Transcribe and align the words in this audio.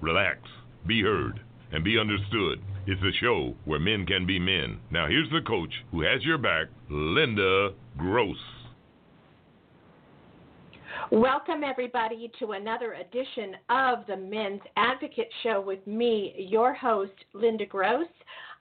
Relax, 0.00 0.38
be 0.86 1.02
heard, 1.02 1.40
and 1.72 1.84
be 1.84 1.98
understood. 1.98 2.60
It's 2.86 3.02
a 3.02 3.12
show 3.20 3.54
where 3.66 3.78
men 3.78 4.06
can 4.06 4.26
be 4.26 4.38
men. 4.38 4.80
Now, 4.90 5.06
here's 5.06 5.28
the 5.30 5.42
coach 5.46 5.72
who 5.90 6.00
has 6.00 6.24
your 6.24 6.38
back, 6.38 6.68
Linda 6.88 7.74
Gross. 7.98 8.38
Welcome, 11.12 11.62
everybody, 11.64 12.32
to 12.38 12.52
another 12.52 12.94
edition 12.94 13.56
of 13.68 14.06
the 14.06 14.16
Men's 14.16 14.62
Advocate 14.76 15.28
Show 15.42 15.60
with 15.60 15.86
me, 15.86 16.34
your 16.48 16.72
host, 16.72 17.12
Linda 17.34 17.66
Gross. 17.66 18.06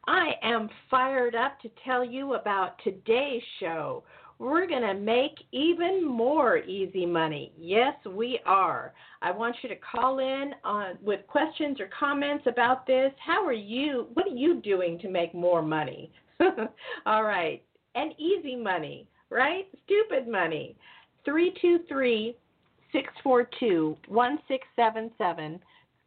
I 0.08 0.32
am 0.44 0.70
fired 0.92 1.36
up 1.36 1.60
to 1.62 1.70
tell 1.86 2.04
you 2.04 2.34
about 2.34 2.80
today's 2.84 3.44
show. 3.62 4.04
We're 4.40 4.68
going 4.68 4.84
to 4.84 4.94
make 4.94 5.38
even 5.52 6.06
more 6.06 6.60
easy 6.60 7.06
money. 7.06 7.52
Yes, 7.60 7.94
we 8.10 8.40
are. 8.46 8.94
I 9.22 9.32
want 9.32 9.58
you 9.62 9.68
to 9.68 9.76
call 9.76 10.20
in 10.20 10.54
on 10.64 10.98
with 11.04 11.28
questions 11.28 11.82
or 11.82 11.90
comments 11.98 12.46
about 12.48 12.88
this. 12.88 13.12
How 13.24 13.46
are 13.46 13.52
you? 13.52 14.08
What 14.14 14.28
are 14.28 14.36
you 14.36 14.62
doing 14.62 14.98
to 15.00 15.10
make 15.10 15.36
more 15.36 15.62
money? 15.62 16.10
All 17.06 17.24
right. 17.24 17.62
And 17.96 18.14
easy 18.18 18.56
money, 18.56 19.08
right? 19.30 19.68
Stupid 19.84 20.26
money. 20.26 20.78
323 21.26 22.34
642 22.94 23.98
1677. 24.08 25.60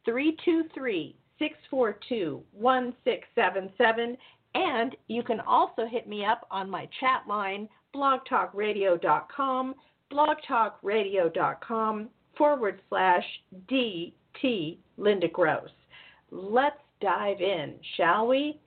323 0.06 1.16
642 1.38 2.42
1677. 2.52 4.16
And 4.54 4.96
you 5.08 5.22
can 5.22 5.40
also 5.40 5.86
hit 5.86 6.08
me 6.08 6.24
up 6.24 6.46
on 6.50 6.70
my 6.70 6.88
chat 7.00 7.24
line, 7.28 7.68
blogtalkradio.com, 7.94 9.74
blogtalkradio.com 10.12 12.08
forward 12.36 12.80
slash 12.88 13.24
DT 13.70 14.78
Linda 14.96 15.28
Gross. 15.28 15.70
Let's 16.30 16.76
dive 17.00 17.40
in, 17.40 17.74
shall 17.96 18.26
we? 18.26 18.58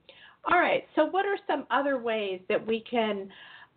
All 0.51 0.59
right, 0.59 0.85
so 0.95 1.05
what 1.05 1.25
are 1.25 1.37
some 1.47 1.65
other 1.71 1.97
ways 1.97 2.39
that 2.49 2.65
we 2.65 2.83
can 2.89 3.29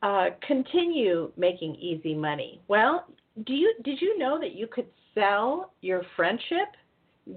uh, 0.02 0.26
continue 0.46 1.32
making 1.36 1.76
easy 1.76 2.14
money? 2.14 2.60
Well, 2.68 3.06
do 3.46 3.54
you 3.54 3.74
did 3.84 4.00
you 4.00 4.18
know 4.18 4.38
that 4.38 4.54
you 4.54 4.66
could 4.66 4.86
sell 5.14 5.72
your 5.80 6.02
friendship? 6.16 6.68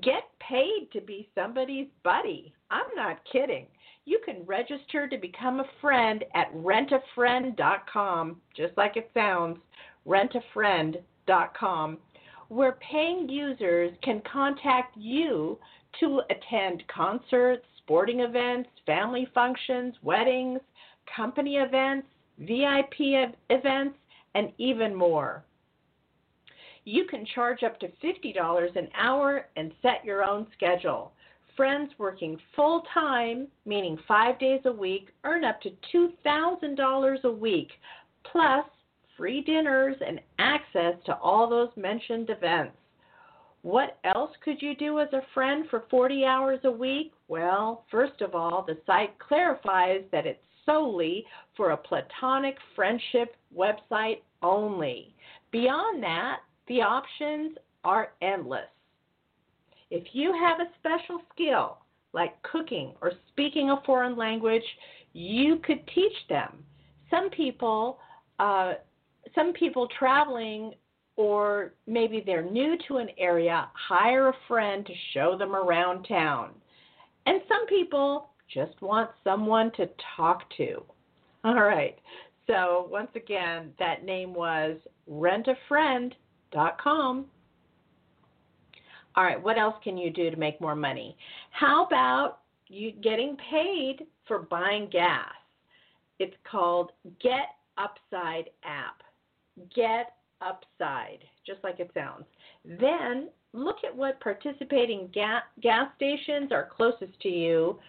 Get 0.01 0.23
paid 0.39 0.89
to 0.93 1.01
be 1.01 1.29
somebody's 1.35 1.87
buddy. 2.03 2.53
I'm 2.69 2.87
not 2.95 3.19
kidding. 3.31 3.67
You 4.05 4.19
can 4.25 4.43
register 4.45 5.07
to 5.07 5.17
become 5.17 5.59
a 5.59 5.69
friend 5.79 6.23
at 6.33 6.53
rentafriend.com, 6.55 8.41
just 8.55 8.75
like 8.77 8.97
it 8.97 9.11
sounds, 9.13 9.59
rentafriend.com, 10.07 11.97
where 12.49 12.77
paying 12.91 13.29
users 13.29 13.91
can 14.03 14.21
contact 14.31 14.97
you 14.97 15.59
to 15.99 16.21
attend 16.29 16.83
concerts, 16.87 17.65
sporting 17.77 18.21
events, 18.21 18.69
family 18.85 19.27
functions, 19.33 19.93
weddings, 20.01 20.59
company 21.15 21.57
events, 21.57 22.07
VIP 22.39 23.29
events, 23.49 23.97
and 24.33 24.51
even 24.57 24.95
more. 24.95 25.43
You 26.85 27.05
can 27.05 27.25
charge 27.35 27.63
up 27.63 27.79
to 27.81 27.87
$50 28.03 28.75
an 28.75 28.87
hour 28.97 29.47
and 29.55 29.71
set 29.81 30.03
your 30.03 30.23
own 30.23 30.47
schedule. 30.53 31.11
Friends 31.55 31.91
working 31.97 32.37
full 32.55 32.83
time, 32.93 33.47
meaning 33.65 33.97
five 34.07 34.39
days 34.39 34.61
a 34.65 34.71
week, 34.71 35.09
earn 35.23 35.43
up 35.43 35.61
to 35.61 35.71
$2,000 35.93 37.23
a 37.23 37.31
week, 37.31 37.69
plus 38.23 38.65
free 39.17 39.41
dinners 39.41 39.95
and 40.05 40.19
access 40.39 40.95
to 41.05 41.15
all 41.17 41.49
those 41.49 41.69
mentioned 41.75 42.29
events. 42.29 42.75
What 43.63 43.99
else 44.03 44.31
could 44.43 44.61
you 44.61 44.75
do 44.75 44.99
as 44.99 45.09
a 45.13 45.21
friend 45.33 45.65
for 45.69 45.83
40 45.91 46.25
hours 46.25 46.59
a 46.63 46.71
week? 46.71 47.11
Well, 47.27 47.85
first 47.91 48.21
of 48.21 48.33
all, 48.33 48.63
the 48.65 48.77
site 48.87 49.17
clarifies 49.19 50.03
that 50.11 50.25
it's 50.25 50.39
solely 50.65 51.25
for 51.55 51.71
a 51.71 51.77
platonic 51.77 52.55
friendship 52.75 53.35
website 53.55 54.21
only. 54.41 55.13
Beyond 55.51 56.01
that, 56.01 56.39
the 56.67 56.81
options 56.81 57.57
are 57.83 58.13
endless. 58.21 58.69
If 59.91 60.03
you 60.13 60.33
have 60.33 60.59
a 60.59 60.71
special 60.79 61.21
skill, 61.33 61.77
like 62.13 62.41
cooking 62.43 62.93
or 63.01 63.11
speaking 63.29 63.69
a 63.69 63.81
foreign 63.85 64.17
language, 64.17 64.63
you 65.13 65.57
could 65.57 65.85
teach 65.93 66.13
them. 66.29 66.63
Some 67.09 67.29
people, 67.29 67.99
uh, 68.39 68.73
some 69.35 69.53
people 69.53 69.87
traveling 69.99 70.73
or 71.17 71.73
maybe 71.85 72.23
they're 72.25 72.49
new 72.49 72.77
to 72.87 72.97
an 72.97 73.09
area, 73.17 73.69
hire 73.73 74.29
a 74.29 74.35
friend 74.47 74.85
to 74.85 74.93
show 75.13 75.37
them 75.37 75.55
around 75.55 76.05
town. 76.05 76.51
And 77.25 77.41
some 77.47 77.67
people 77.67 78.29
just 78.51 78.81
want 78.81 79.11
someone 79.23 79.71
to 79.77 79.87
talk 80.15 80.43
to. 80.57 80.83
All 81.43 81.61
right. 81.61 81.99
So, 82.47 82.87
once 82.89 83.11
again, 83.15 83.71
that 83.79 84.03
name 84.03 84.33
was 84.33 84.77
rentafriend.com. 85.09 87.25
All 89.15 89.23
right, 89.23 89.41
what 89.41 89.57
else 89.57 89.75
can 89.83 89.97
you 89.97 90.09
do 90.09 90.29
to 90.29 90.37
make 90.37 90.61
more 90.61 90.75
money? 90.75 91.17
How 91.51 91.85
about 91.85 92.39
you 92.67 92.91
getting 92.91 93.37
paid 93.49 94.05
for 94.27 94.39
buying 94.39 94.89
gas? 94.89 95.33
It's 96.19 96.35
called 96.49 96.91
Get 97.21 97.55
Upside 97.77 98.49
app. 98.63 99.01
Get 99.75 100.13
Upside, 100.41 101.19
just 101.45 101.63
like 101.63 101.79
it 101.79 101.91
sounds. 101.93 102.25
Then 102.79 103.29
look 103.53 103.77
at 103.85 103.95
what 103.95 104.19
participating 104.21 105.09
gas, 105.13 105.43
gas 105.61 105.87
stations 105.95 106.51
are 106.51 106.69
closest 106.75 107.19
to 107.21 107.29
you. 107.29 107.79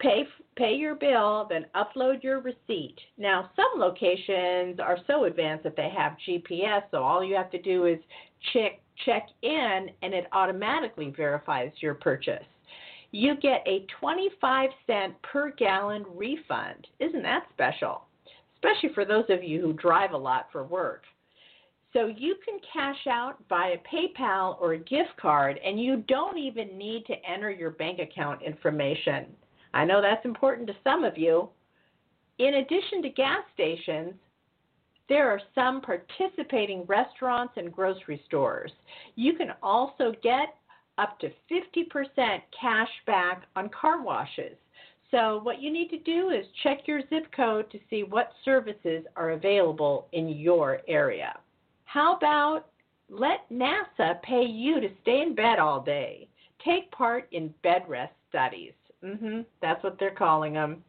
Pay 0.00 0.24
pay 0.56 0.74
your 0.74 0.94
bill, 0.94 1.46
then 1.48 1.66
upload 1.74 2.22
your 2.22 2.40
receipt. 2.40 2.96
Now, 3.18 3.50
some 3.54 3.78
locations 3.78 4.80
are 4.80 4.98
so 5.06 5.24
advanced 5.24 5.64
that 5.64 5.76
they 5.76 5.90
have 5.94 6.16
GPS, 6.26 6.82
so 6.90 7.02
all 7.02 7.22
you 7.22 7.34
have 7.34 7.50
to 7.50 7.60
do 7.60 7.84
is 7.84 7.98
check 8.52 8.80
check 9.04 9.26
in 9.42 9.90
and 10.02 10.14
it 10.14 10.26
automatically 10.32 11.12
verifies 11.16 11.72
your 11.80 11.94
purchase. 11.94 12.44
You 13.12 13.36
get 13.36 13.66
a 13.66 13.86
25 14.00 14.70
cent 14.86 15.14
per 15.22 15.50
gallon 15.52 16.04
refund. 16.14 16.86
Isn't 17.00 17.22
that 17.22 17.46
special? 17.52 18.02
Especially 18.54 18.94
for 18.94 19.04
those 19.04 19.24
of 19.28 19.42
you 19.42 19.60
who 19.60 19.72
drive 19.72 20.12
a 20.12 20.16
lot 20.16 20.46
for 20.52 20.64
work. 20.64 21.02
So 21.92 22.06
you 22.06 22.36
can 22.44 22.60
cash 22.72 23.06
out 23.08 23.36
via 23.48 23.76
PayPal 23.92 24.60
or 24.60 24.74
a 24.74 24.78
gift 24.78 25.16
card, 25.20 25.58
and 25.64 25.80
you 25.80 26.04
don't 26.06 26.38
even 26.38 26.78
need 26.78 27.04
to 27.06 27.14
enter 27.28 27.50
your 27.50 27.70
bank 27.70 27.98
account 27.98 28.42
information. 28.42 29.26
I 29.74 29.84
know 29.84 30.00
that's 30.00 30.24
important 30.24 30.68
to 30.68 30.76
some 30.84 31.02
of 31.02 31.18
you. 31.18 31.48
In 32.38 32.54
addition 32.54 33.02
to 33.02 33.08
gas 33.08 33.40
stations, 33.54 34.14
there 35.10 35.28
are 35.28 35.40
some 35.56 35.82
participating 35.82 36.84
restaurants 36.86 37.54
and 37.56 37.72
grocery 37.72 38.22
stores. 38.26 38.70
You 39.16 39.34
can 39.34 39.48
also 39.60 40.14
get 40.22 40.54
up 40.98 41.18
to 41.18 41.30
50% 41.50 42.40
cash 42.58 42.88
back 43.06 43.42
on 43.56 43.68
car 43.70 44.02
washes. 44.02 44.56
So, 45.10 45.40
what 45.42 45.60
you 45.60 45.72
need 45.72 45.88
to 45.88 45.98
do 45.98 46.30
is 46.30 46.46
check 46.62 46.86
your 46.86 47.00
zip 47.10 47.26
code 47.34 47.68
to 47.72 47.80
see 47.90 48.04
what 48.04 48.30
services 48.44 49.04
are 49.16 49.30
available 49.30 50.06
in 50.12 50.28
your 50.28 50.82
area. 50.86 51.36
How 51.86 52.16
about 52.16 52.66
let 53.08 53.50
NASA 53.50 54.22
pay 54.22 54.44
you 54.44 54.80
to 54.80 54.88
stay 55.02 55.22
in 55.22 55.34
bed 55.34 55.58
all 55.58 55.80
day? 55.80 56.28
Take 56.64 56.88
part 56.92 57.26
in 57.32 57.52
bed 57.64 57.82
rest 57.88 58.12
studies. 58.28 58.74
Mm-hmm, 59.04 59.40
that's 59.60 59.82
what 59.82 59.98
they're 59.98 60.14
calling 60.14 60.52
them. 60.52 60.84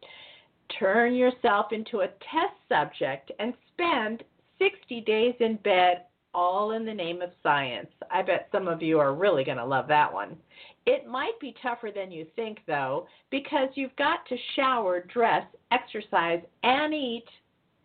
Turn 0.80 1.16
yourself 1.16 1.72
into 1.72 2.02
a 2.02 2.08
test 2.08 2.54
subject 2.70 3.32
and 3.40 3.56
spend 3.82 4.24
60 4.60 5.02
days 5.02 5.36
in 5.40 5.58
bed, 5.58 6.04
all 6.34 6.72
in 6.72 6.86
the 6.86 6.94
name 6.94 7.22
of 7.22 7.32
science. 7.44 7.90
I 8.10 8.22
bet 8.22 8.48
some 8.52 8.68
of 8.68 8.82
you 8.82 9.00
are 9.00 9.14
really 9.14 9.44
going 9.44 9.58
to 9.58 9.66
love 9.66 9.88
that 9.88 10.12
one. 10.12 10.38
It 10.86 11.08
might 11.08 11.40
be 11.40 11.56
tougher 11.62 11.90
than 11.94 12.12
you 12.12 12.26
think, 12.36 12.60
though, 12.68 13.08
because 13.30 13.70
you've 13.76 13.96
got 13.98 14.26
to 14.28 14.38
shower, 14.56 15.06
dress, 15.14 15.46
exercise, 15.72 16.42
and 16.64 16.94
eat 16.94 17.26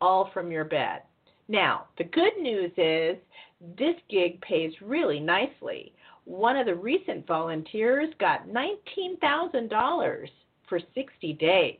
all 0.00 0.30
from 0.32 0.50
your 0.50 0.64
bed. 0.64 1.02
Now, 1.48 1.86
the 1.98 2.04
good 2.04 2.36
news 2.40 2.72
is 2.76 3.16
this 3.78 3.96
gig 4.10 4.40
pays 4.40 4.72
really 4.80 5.20
nicely. 5.20 5.92
One 6.24 6.56
of 6.56 6.66
the 6.66 6.74
recent 6.74 7.26
volunteers 7.26 8.08
got 8.18 8.48
$19,000 8.48 10.28
for 10.68 10.80
60 10.94 11.32
days. 11.34 11.78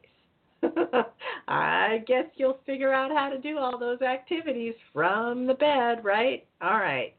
I 1.49 2.03
guess 2.07 2.25
you'll 2.37 2.59
figure 2.67 2.93
out 2.93 3.11
how 3.11 3.29
to 3.29 3.39
do 3.39 3.59
all 3.59 3.79
those 3.79 4.03
activities 4.03 4.75
from 4.93 5.47
the 5.47 5.55
bed, 5.55 6.05
right? 6.05 6.47
All 6.63 6.79
right. 6.79 7.15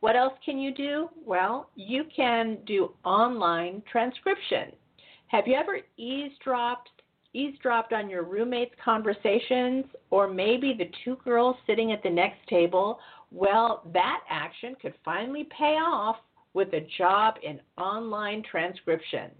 What 0.00 0.16
else 0.16 0.34
can 0.44 0.58
you 0.58 0.74
do? 0.74 1.08
Well, 1.24 1.70
you 1.76 2.04
can 2.14 2.58
do 2.66 2.92
online 3.04 3.82
transcription. 3.90 4.72
Have 5.28 5.46
you 5.46 5.54
ever 5.54 5.78
eavesdropped 5.96 6.90
eavesdropped 7.34 7.92
on 7.92 8.10
your 8.10 8.24
roommate's 8.24 8.74
conversations 8.84 9.86
or 10.10 10.28
maybe 10.28 10.74
the 10.76 10.90
two 11.04 11.16
girls 11.24 11.56
sitting 11.66 11.92
at 11.92 12.02
the 12.02 12.10
next 12.10 12.46
table? 12.48 12.98
Well, 13.30 13.82
that 13.94 14.20
action 14.28 14.76
could 14.80 14.94
finally 15.04 15.48
pay 15.56 15.78
off 15.82 16.16
with 16.52 16.72
a 16.74 16.86
job 16.98 17.36
in 17.42 17.60
online 17.78 18.42
transcription. 18.50 19.30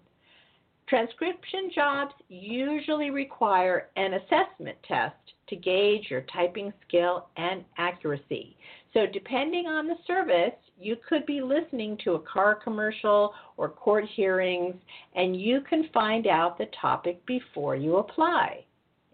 Transcription 0.88 1.70
jobs 1.75 2.12
usually 2.29 3.11
require 3.11 3.88
an 3.96 4.14
assessment 4.14 4.76
test 4.87 5.17
to 5.49 5.56
gauge 5.56 6.11
your 6.11 6.23
typing 6.32 6.73
skill 6.87 7.29
and 7.37 7.64
accuracy. 7.79 8.56
So, 8.93 9.06
depending 9.11 9.67
on 9.67 9.87
the 9.87 9.96
service, 10.06 10.52
you 10.79 10.96
could 11.08 11.25
be 11.25 11.40
listening 11.40 11.96
to 12.05 12.14
a 12.14 12.20
car 12.20 12.55
commercial 12.55 13.32
or 13.56 13.70
court 13.70 14.05
hearings, 14.14 14.75
and 15.14 15.40
you 15.40 15.62
can 15.62 15.88
find 15.94 16.26
out 16.26 16.58
the 16.58 16.67
topic 16.79 17.25
before 17.26 17.75
you 17.75 17.96
apply. 17.96 18.64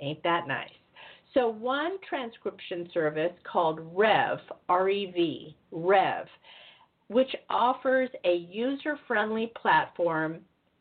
Ain't 0.00 0.22
that 0.24 0.48
nice? 0.48 0.70
So, 1.34 1.48
one 1.48 1.98
transcription 2.08 2.88
service 2.92 3.32
called 3.44 3.80
Rev, 3.94 4.38
R 4.68 4.88
E 4.88 5.12
V, 5.14 5.56
Rev, 5.70 6.26
which 7.08 7.34
offers 7.48 8.10
a 8.24 8.34
user 8.50 8.98
friendly 9.06 9.52
platform 9.60 10.38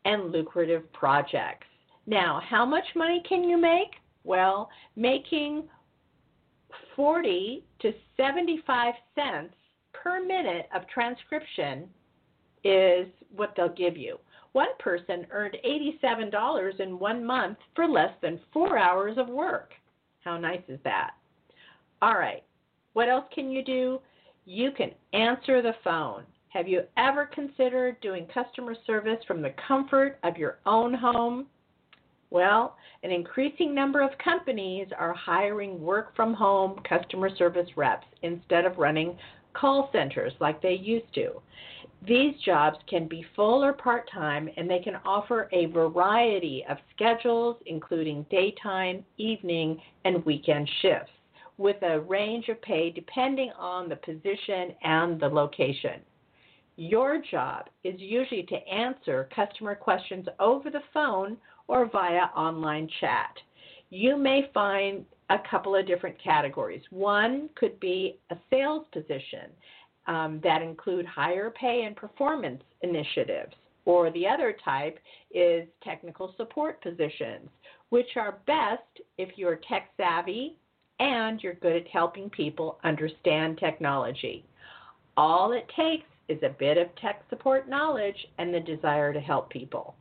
and 0.08 0.32
lucrative 0.32 0.90
projects. 0.94 1.66
Now, 2.06 2.40
how 2.48 2.64
much 2.64 2.84
money 2.96 3.22
can 3.28 3.44
you 3.44 3.58
make? 3.58 3.90
Well, 4.24 4.70
making 4.96 5.64
40 6.96 7.62
to 7.80 7.92
75 8.16 8.94
cents 9.14 9.54
per 9.92 10.24
minute 10.24 10.66
of 10.74 10.88
transcription 10.88 11.88
is 12.64 13.06
what 13.36 13.52
they'll 13.54 13.68
give 13.68 13.98
you. 13.98 14.18
One 14.52 14.68
person 14.78 15.26
earned 15.30 15.58
$87 16.02 16.80
in 16.80 16.98
one 16.98 17.22
month 17.22 17.58
for 17.76 17.86
less 17.86 18.12
than 18.22 18.40
four 18.50 18.78
hours 18.78 19.18
of 19.18 19.28
work. 19.28 19.72
How 20.24 20.38
nice 20.38 20.62
is 20.68 20.80
that? 20.84 21.10
All 22.00 22.14
right, 22.14 22.42
what 22.94 23.10
else 23.10 23.26
can 23.34 23.50
you 23.50 23.62
do? 23.62 24.00
You 24.46 24.70
can 24.70 24.92
answer 25.12 25.60
the 25.60 25.74
phone. 25.84 26.24
Have 26.50 26.66
you 26.66 26.82
ever 26.96 27.26
considered 27.26 28.00
doing 28.00 28.26
customer 28.32 28.74
service 28.86 29.22
from 29.26 29.42
the 29.42 29.54
comfort 29.68 30.18
of 30.22 30.38
your 30.38 30.58
own 30.64 30.94
home? 30.94 31.46
Well, 32.30 32.76
an 33.02 33.10
increasing 33.10 33.74
number 33.74 34.00
of 34.00 34.16
companies 34.16 34.88
are 34.96 35.12
hiring 35.12 35.80
work 35.80 36.16
from 36.16 36.32
home 36.32 36.80
customer 36.88 37.28
service 37.36 37.68
reps 37.76 38.06
instead 38.22 38.64
of 38.64 38.78
running 38.78 39.18
call 39.52 39.90
centers 39.92 40.32
like 40.40 40.62
they 40.62 40.74
used 40.74 41.12
to. 41.14 41.42
These 42.06 42.40
jobs 42.46 42.78
can 42.88 43.08
be 43.08 43.26
full 43.36 43.62
or 43.62 43.74
part 43.74 44.08
time 44.10 44.48
and 44.56 44.70
they 44.70 44.78
can 44.78 44.96
offer 45.04 45.50
a 45.52 45.66
variety 45.66 46.64
of 46.68 46.78
schedules, 46.94 47.56
including 47.66 48.24
daytime, 48.30 49.04
evening, 49.18 49.82
and 50.04 50.24
weekend 50.24 50.70
shifts, 50.80 51.12
with 51.58 51.82
a 51.82 52.00
range 52.00 52.48
of 52.48 52.62
pay 52.62 52.90
depending 52.90 53.50
on 53.58 53.88
the 53.88 53.96
position 53.96 54.74
and 54.82 55.20
the 55.20 55.28
location. 55.28 56.00
Your 56.80 57.20
job 57.28 57.64
is 57.82 57.96
usually 57.98 58.44
to 58.44 58.68
answer 58.68 59.28
customer 59.34 59.74
questions 59.74 60.28
over 60.38 60.70
the 60.70 60.82
phone 60.94 61.36
or 61.66 61.86
via 61.90 62.26
online 62.36 62.88
chat. 63.00 63.36
You 63.90 64.16
may 64.16 64.48
find 64.54 65.04
a 65.28 65.38
couple 65.50 65.74
of 65.74 65.88
different 65.88 66.22
categories. 66.22 66.82
One 66.90 67.50
could 67.56 67.80
be 67.80 68.20
a 68.30 68.36
sales 68.48 68.86
position 68.92 69.50
um, 70.06 70.40
that 70.44 70.62
include 70.62 71.04
higher 71.04 71.50
pay 71.50 71.82
and 71.84 71.96
performance 71.96 72.62
initiatives. 72.82 73.54
Or 73.84 74.12
the 74.12 74.28
other 74.28 74.54
type 74.64 75.00
is 75.32 75.66
technical 75.82 76.32
support 76.36 76.80
positions, 76.80 77.48
which 77.88 78.16
are 78.16 78.38
best 78.46 79.04
if 79.16 79.36
you're 79.36 79.58
tech 79.68 79.88
savvy 79.96 80.54
and 81.00 81.42
you're 81.42 81.54
good 81.54 81.74
at 81.74 81.88
helping 81.88 82.30
people 82.30 82.78
understand 82.84 83.58
technology. 83.58 84.44
All 85.16 85.50
it 85.50 85.68
takes 85.74 86.04
is 86.28 86.42
a 86.42 86.54
bit 86.58 86.78
of 86.78 86.94
tech 86.96 87.22
support 87.30 87.68
knowledge 87.68 88.26
and 88.38 88.52
the 88.52 88.60
desire 88.60 89.12
to 89.12 89.20
help 89.20 89.50
people. 89.50 89.94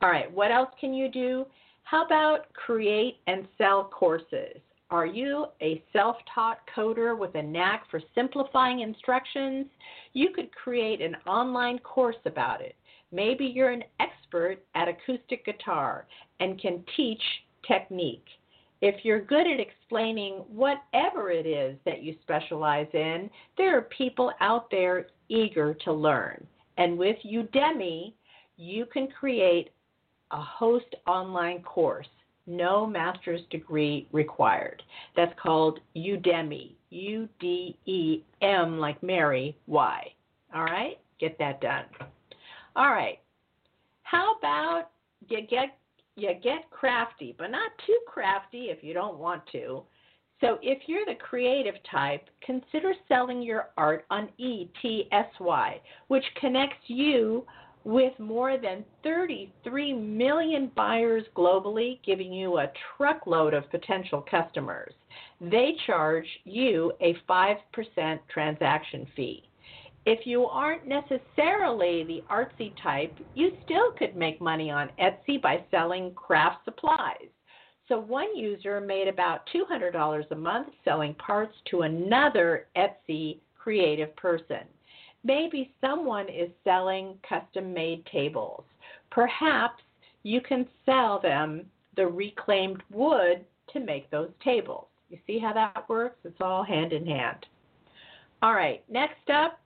All 0.00 0.10
right, 0.10 0.32
what 0.32 0.50
else 0.50 0.70
can 0.80 0.92
you 0.92 1.08
do? 1.08 1.46
How 1.84 2.04
about 2.04 2.52
create 2.54 3.18
and 3.26 3.46
sell 3.58 3.84
courses? 3.84 4.60
Are 4.90 5.06
you 5.06 5.46
a 5.62 5.82
self 5.92 6.16
taught 6.34 6.58
coder 6.76 7.16
with 7.16 7.34
a 7.34 7.42
knack 7.42 7.90
for 7.90 8.00
simplifying 8.14 8.80
instructions? 8.80 9.66
You 10.12 10.30
could 10.34 10.54
create 10.54 11.00
an 11.00 11.16
online 11.26 11.78
course 11.78 12.16
about 12.26 12.60
it. 12.60 12.76
Maybe 13.10 13.44
you're 13.44 13.70
an 13.70 13.84
expert 14.00 14.58
at 14.74 14.88
acoustic 14.88 15.44
guitar 15.44 16.06
and 16.40 16.60
can 16.60 16.84
teach 16.96 17.22
technique. 17.66 18.26
If 18.82 19.04
you're 19.04 19.20
good 19.20 19.46
at 19.46 19.60
explaining 19.60 20.44
whatever 20.48 21.30
it 21.30 21.46
is 21.46 21.78
that 21.86 22.02
you 22.02 22.16
specialize 22.22 22.88
in, 22.92 23.30
there 23.56 23.78
are 23.78 23.82
people 23.82 24.32
out 24.40 24.70
there 24.72 25.06
eager 25.28 25.72
to 25.84 25.92
learn. 25.92 26.44
And 26.78 26.98
with 26.98 27.16
Udemy, 27.24 28.12
you 28.56 28.86
can 28.92 29.06
create 29.06 29.70
a 30.32 30.40
host 30.40 30.96
online 31.06 31.62
course, 31.62 32.08
no 32.46 32.84
master's 32.84 33.42
degree 33.50 34.08
required. 34.10 34.82
That's 35.14 35.32
called 35.40 35.78
Udemy, 35.96 36.72
U 36.90 37.28
D 37.38 37.78
E 37.86 38.22
M 38.40 38.78
like 38.78 39.00
Mary, 39.00 39.56
Y. 39.68 40.12
All 40.54 40.64
right, 40.64 40.98
get 41.20 41.38
that 41.38 41.60
done. 41.60 41.84
All 42.74 42.90
right, 42.90 43.20
how 44.02 44.34
about 44.38 44.90
you 45.28 45.42
get 45.42 45.78
you 46.16 46.34
get 46.42 46.70
crafty, 46.70 47.34
but 47.38 47.50
not 47.50 47.70
too 47.86 47.98
crafty 48.06 48.66
if 48.66 48.82
you 48.82 48.94
don't 48.94 49.18
want 49.18 49.42
to. 49.52 49.82
So 50.40 50.58
if 50.60 50.82
you're 50.86 51.06
the 51.06 51.14
creative 51.14 51.76
type, 51.90 52.28
consider 52.44 52.92
selling 53.06 53.42
your 53.42 53.68
art 53.76 54.04
on 54.10 54.28
ETSY, 54.38 55.80
which 56.08 56.24
connects 56.40 56.82
you 56.88 57.44
with 57.84 58.16
more 58.18 58.58
than 58.58 58.84
33 59.02 59.92
million 59.92 60.70
buyers 60.74 61.24
globally, 61.36 62.00
giving 62.04 62.32
you 62.32 62.58
a 62.58 62.72
truckload 62.96 63.54
of 63.54 63.70
potential 63.70 64.24
customers. 64.30 64.92
They 65.40 65.76
charge 65.86 66.26
you 66.44 66.92
a 67.00 67.16
5% 67.28 68.18
transaction 68.32 69.06
fee. 69.16 69.48
If 70.04 70.26
you 70.26 70.46
aren't 70.46 70.86
necessarily 70.86 72.04
the 72.04 72.24
artsy 72.28 72.72
type, 72.82 73.16
you 73.34 73.52
still 73.64 73.92
could 73.92 74.16
make 74.16 74.40
money 74.40 74.70
on 74.70 74.90
Etsy 75.00 75.40
by 75.40 75.64
selling 75.70 76.12
craft 76.14 76.64
supplies. 76.64 77.28
So 77.88 77.98
one 77.98 78.36
user 78.36 78.80
made 78.80 79.06
about 79.06 79.48
$200 79.54 80.30
a 80.30 80.34
month 80.34 80.68
selling 80.84 81.14
parts 81.14 81.54
to 81.70 81.82
another 81.82 82.66
Etsy 82.76 83.38
creative 83.56 84.14
person. 84.16 84.64
Maybe 85.24 85.72
someone 85.80 86.28
is 86.28 86.50
selling 86.64 87.16
custom 87.28 87.72
made 87.72 88.04
tables. 88.06 88.64
Perhaps 89.10 89.82
you 90.24 90.40
can 90.40 90.66
sell 90.84 91.20
them 91.20 91.66
the 91.96 92.06
reclaimed 92.06 92.82
wood 92.90 93.44
to 93.72 93.80
make 93.80 94.10
those 94.10 94.30
tables. 94.42 94.86
You 95.10 95.18
see 95.26 95.38
how 95.38 95.52
that 95.52 95.88
works? 95.88 96.16
It's 96.24 96.40
all 96.40 96.64
hand 96.64 96.92
in 96.92 97.06
hand. 97.06 97.46
All 98.42 98.54
right, 98.54 98.82
next 98.90 99.30
up, 99.32 99.60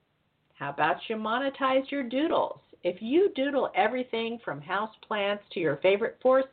how 0.57 0.71
about 0.71 0.97
you 1.09 1.17
monetize 1.17 1.91
your 1.91 2.03
doodles? 2.03 2.61
If 2.83 2.97
you 3.01 3.31
doodle 3.37 3.71
everything 3.75 4.39
from 4.43 4.61
house 4.61 4.95
plants 5.07 5.45
to 5.53 5.61
your 5.61 5.77
favorite 5.77 6.17
force, 6.23 6.47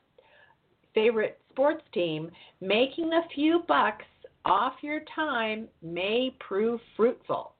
favorite 0.94 1.40
sports 1.50 1.84
team, 1.94 2.30
making 2.60 3.14
a 3.14 3.28
few 3.34 3.64
bucks 3.66 4.06
off 4.44 4.74
your 4.82 5.02
time 5.16 5.70
may 5.82 6.36
prove 6.40 6.82
fruitful. 6.98 7.54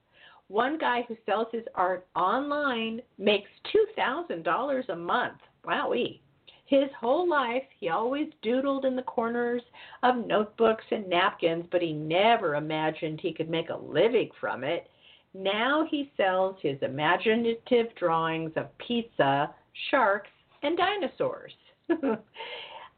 One 0.50 0.78
guy 0.78 1.06
who 1.08 1.16
sells 1.26 1.48
his 1.54 1.64
art 1.76 2.06
online 2.14 3.02
makes 3.18 3.50
$2,000 3.98 4.90
a 4.90 4.96
month. 4.96 5.38
Wowee. 5.66 6.20
His 6.66 6.90
whole 7.00 7.28
life, 7.30 7.64
he 7.80 7.88
always 7.88 8.28
doodled 8.42 8.84
in 8.84 8.98
the 8.98 9.04
corners 9.04 9.62
of 10.02 10.28
notebooks 10.28 10.84
and 10.92 11.08
napkins, 11.08 11.66
but 11.72 11.82
he 11.82 11.94
never 11.94 12.56
imagined 12.56 13.22
he 13.22 13.34
could 13.34 13.50
make 13.50 13.70
a 13.70 13.78
living 13.78 14.30
from 14.42 14.66
it. 14.66 14.90
Now 15.34 15.88
he 15.90 16.12
sells 16.16 16.58
his 16.62 16.78
imaginative 16.82 17.88
drawings 17.96 18.52
of 18.56 18.78
pizza, 18.78 19.54
sharks, 19.90 20.30
and 20.62 20.78
dinosaurs. 20.78 21.54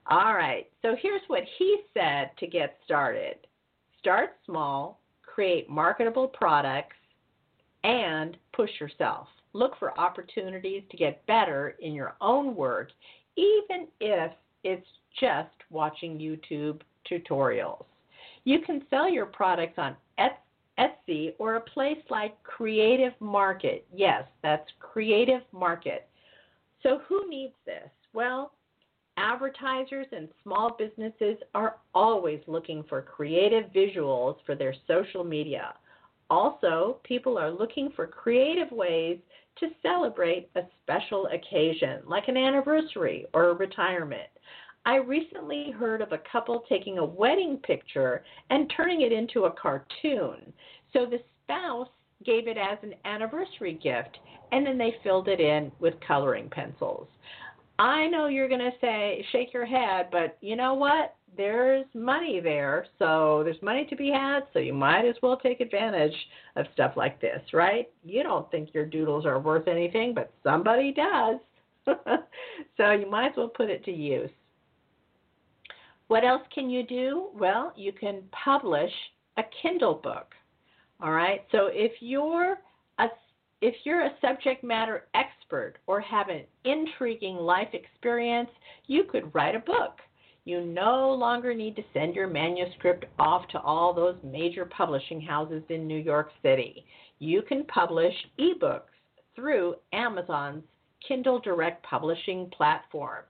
All 0.07 0.33
right, 0.35 0.69
so 0.81 0.95
here's 1.01 1.21
what 1.27 1.43
he 1.57 1.79
said 1.93 2.31
to 2.39 2.47
get 2.47 2.77
started 2.83 3.37
start 3.99 4.35
small, 4.45 5.01
create 5.23 5.67
marketable 5.67 6.27
products, 6.27 6.95
and 7.83 8.37
push 8.53 8.69
yourself. 8.79 9.27
Look 9.53 9.73
for 9.79 9.99
opportunities 9.99 10.83
to 10.91 10.97
get 10.97 11.25
better 11.25 11.75
in 11.79 11.93
your 11.93 12.15
own 12.21 12.55
work, 12.55 12.89
even 13.35 13.87
if 13.99 14.31
it's 14.63 14.85
just 15.19 15.49
watching 15.71 16.19
YouTube 16.19 16.81
tutorials. 17.09 17.85
You 18.43 18.59
can 18.59 18.83
sell 18.91 19.09
your 19.09 19.25
products 19.25 19.79
on 19.79 19.95
Etsy 20.19 20.44
or 21.39 21.55
a 21.55 21.61
place 21.61 21.97
like 22.09 22.41
Creative 22.43 23.13
Market. 23.19 23.85
Yes, 23.93 24.23
that's 24.43 24.69
Creative 24.79 25.41
Market. 25.51 26.07
So, 26.83 27.01
who 27.07 27.29
needs 27.29 27.53
this? 27.65 27.89
Well, 28.13 28.51
advertisers 29.17 30.07
and 30.11 30.27
small 30.43 30.75
businesses 30.77 31.37
are 31.53 31.77
always 31.93 32.39
looking 32.47 32.83
for 32.89 33.01
creative 33.01 33.65
visuals 33.71 34.35
for 34.45 34.55
their 34.55 34.73
social 34.87 35.23
media. 35.23 35.73
Also, 36.29 36.97
people 37.03 37.37
are 37.37 37.51
looking 37.51 37.91
for 37.95 38.07
creative 38.07 38.71
ways 38.71 39.19
to 39.59 39.67
celebrate 39.81 40.49
a 40.55 40.61
special 40.83 41.27
occasion, 41.27 42.01
like 42.05 42.27
an 42.27 42.35
anniversary 42.35 43.25
or 43.33 43.49
a 43.49 43.53
retirement. 43.53 44.29
I 44.85 44.97
recently 44.97 45.71
heard 45.71 46.01
of 46.01 46.11
a 46.11 46.21
couple 46.31 46.63
taking 46.69 46.99
a 46.99 47.05
wedding 47.05 47.57
picture 47.57 48.23
and 48.51 48.71
turning 48.75 49.01
it 49.01 49.11
into 49.11 49.45
a 49.45 49.51
cartoon. 49.51 50.53
So 50.93 51.05
the 51.05 51.19
spouse 51.43 51.89
gave 52.23 52.47
it 52.47 52.57
as 52.57 52.77
an 52.83 52.93
anniversary 53.03 53.79
gift 53.81 54.17
and 54.51 54.65
then 54.65 54.77
they 54.77 54.95
filled 55.03 55.27
it 55.27 55.39
in 55.39 55.71
with 55.79 55.95
coloring 56.07 56.49
pencils. 56.49 57.07
I 57.79 58.07
know 58.07 58.27
you're 58.27 58.47
going 58.47 58.61
to 58.61 58.71
say, 58.79 59.25
shake 59.31 59.53
your 59.53 59.65
head, 59.65 60.07
but 60.11 60.37
you 60.41 60.55
know 60.55 60.75
what? 60.75 61.15
There's 61.35 61.85
money 61.93 62.39
there. 62.39 62.85
So 62.99 63.41
there's 63.43 63.61
money 63.61 63.85
to 63.89 63.95
be 63.95 64.09
had. 64.09 64.41
So 64.53 64.59
you 64.59 64.73
might 64.73 65.05
as 65.05 65.15
well 65.21 65.35
take 65.35 65.59
advantage 65.59 66.15
of 66.55 66.67
stuff 66.73 66.93
like 66.95 67.19
this, 67.19 67.41
right? 67.53 67.89
You 68.05 68.23
don't 68.23 68.49
think 68.51 68.73
your 68.73 68.85
doodles 68.85 69.25
are 69.25 69.39
worth 69.39 69.67
anything, 69.67 70.13
but 70.13 70.31
somebody 70.43 70.93
does. 70.93 71.39
so 72.77 72.91
you 72.91 73.09
might 73.09 73.31
as 73.31 73.37
well 73.37 73.49
put 73.49 73.69
it 73.69 73.83
to 73.85 73.91
use. 73.91 74.29
What 76.07 76.23
else 76.23 76.43
can 76.53 76.69
you 76.69 76.83
do? 76.83 77.29
Well, 77.33 77.73
you 77.75 77.91
can 77.91 78.23
publish 78.31 78.91
a 79.37 79.43
Kindle 79.61 79.95
book. 79.95 80.33
All 81.01 81.11
right. 81.11 81.43
So 81.51 81.69
if 81.71 81.91
you're 81.99 82.57
a 82.99 83.07
if 83.61 83.75
you're 83.83 84.05
a 84.05 84.13
subject 84.21 84.63
matter 84.63 85.07
expert 85.15 85.75
or 85.87 85.99
have 86.01 86.29
an 86.29 86.43
intriguing 86.65 87.37
life 87.37 87.69
experience, 87.73 88.49
you 88.87 89.05
could 89.05 89.33
write 89.33 89.55
a 89.55 89.59
book. 89.59 89.99
You 90.43 90.61
no 90.61 91.11
longer 91.11 91.55
need 91.55 91.75
to 91.77 91.83
send 91.91 92.15
your 92.15 92.27
manuscript 92.27 93.05
off 93.17 93.47
to 93.49 93.59
all 93.61 93.93
those 93.93 94.17
major 94.23 94.65
publishing 94.65 95.19
houses 95.19 95.63
in 95.69 95.87
New 95.87 95.97
York 95.97 96.29
City. 96.43 96.85
You 97.17 97.41
can 97.41 97.63
publish 97.65 98.13
ebooks 98.39 98.93
through 99.35 99.75
Amazon's 99.91 100.63
Kindle 101.07 101.39
Direct 101.39 101.83
Publishing 101.83 102.51
platform. 102.55 103.23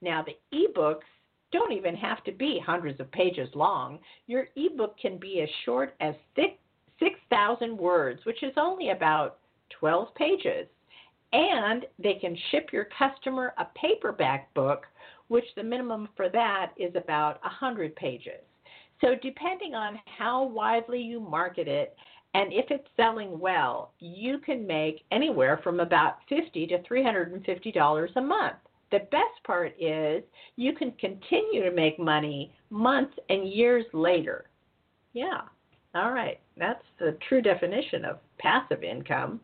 Now, 0.00 0.24
the 0.24 0.36
ebooks 0.56 1.00
don't 1.52 1.72
even 1.72 1.94
have 1.96 2.24
to 2.24 2.32
be 2.32 2.60
hundreds 2.64 3.00
of 3.00 3.10
pages 3.12 3.48
long. 3.54 3.98
Your 4.26 4.48
ebook 4.56 4.98
can 4.98 5.18
be 5.18 5.40
as 5.40 5.48
short 5.64 5.94
as 6.00 6.14
6,000 6.98 7.76
words, 7.76 8.24
which 8.24 8.42
is 8.42 8.52
only 8.56 8.90
about 8.90 9.38
12 9.78 10.14
pages. 10.14 10.66
And 11.32 11.86
they 11.98 12.14
can 12.14 12.36
ship 12.50 12.70
your 12.72 12.88
customer 12.98 13.54
a 13.58 13.66
paperback 13.74 14.52
book, 14.54 14.86
which 15.28 15.44
the 15.56 15.62
minimum 15.62 16.08
for 16.16 16.28
that 16.28 16.72
is 16.76 16.94
about 16.94 17.42
100 17.42 17.96
pages. 17.96 18.40
So, 19.00 19.14
depending 19.20 19.74
on 19.74 19.98
how 20.18 20.44
widely 20.44 21.00
you 21.00 21.18
market 21.18 21.66
it 21.66 21.96
and 22.34 22.52
if 22.52 22.70
it's 22.70 22.86
selling 22.96 23.38
well, 23.38 23.92
you 23.98 24.38
can 24.38 24.66
make 24.66 25.04
anywhere 25.10 25.60
from 25.62 25.80
about 25.80 26.16
50 26.28 26.66
to 26.68 26.78
$350 26.78 28.16
a 28.16 28.20
month. 28.20 28.56
The 28.92 29.00
best 29.10 29.42
part 29.44 29.74
is 29.80 30.22
you 30.56 30.74
can 30.74 30.92
continue 30.92 31.64
to 31.64 31.74
make 31.74 31.98
money 31.98 32.54
months 32.70 33.14
and 33.30 33.48
years 33.48 33.86
later. 33.94 34.44
Yeah, 35.14 35.40
all 35.94 36.12
right. 36.12 36.38
That's 36.58 36.84
the 36.98 37.16
true 37.28 37.40
definition 37.40 38.04
of 38.04 38.18
passive 38.38 38.84
income. 38.84 39.40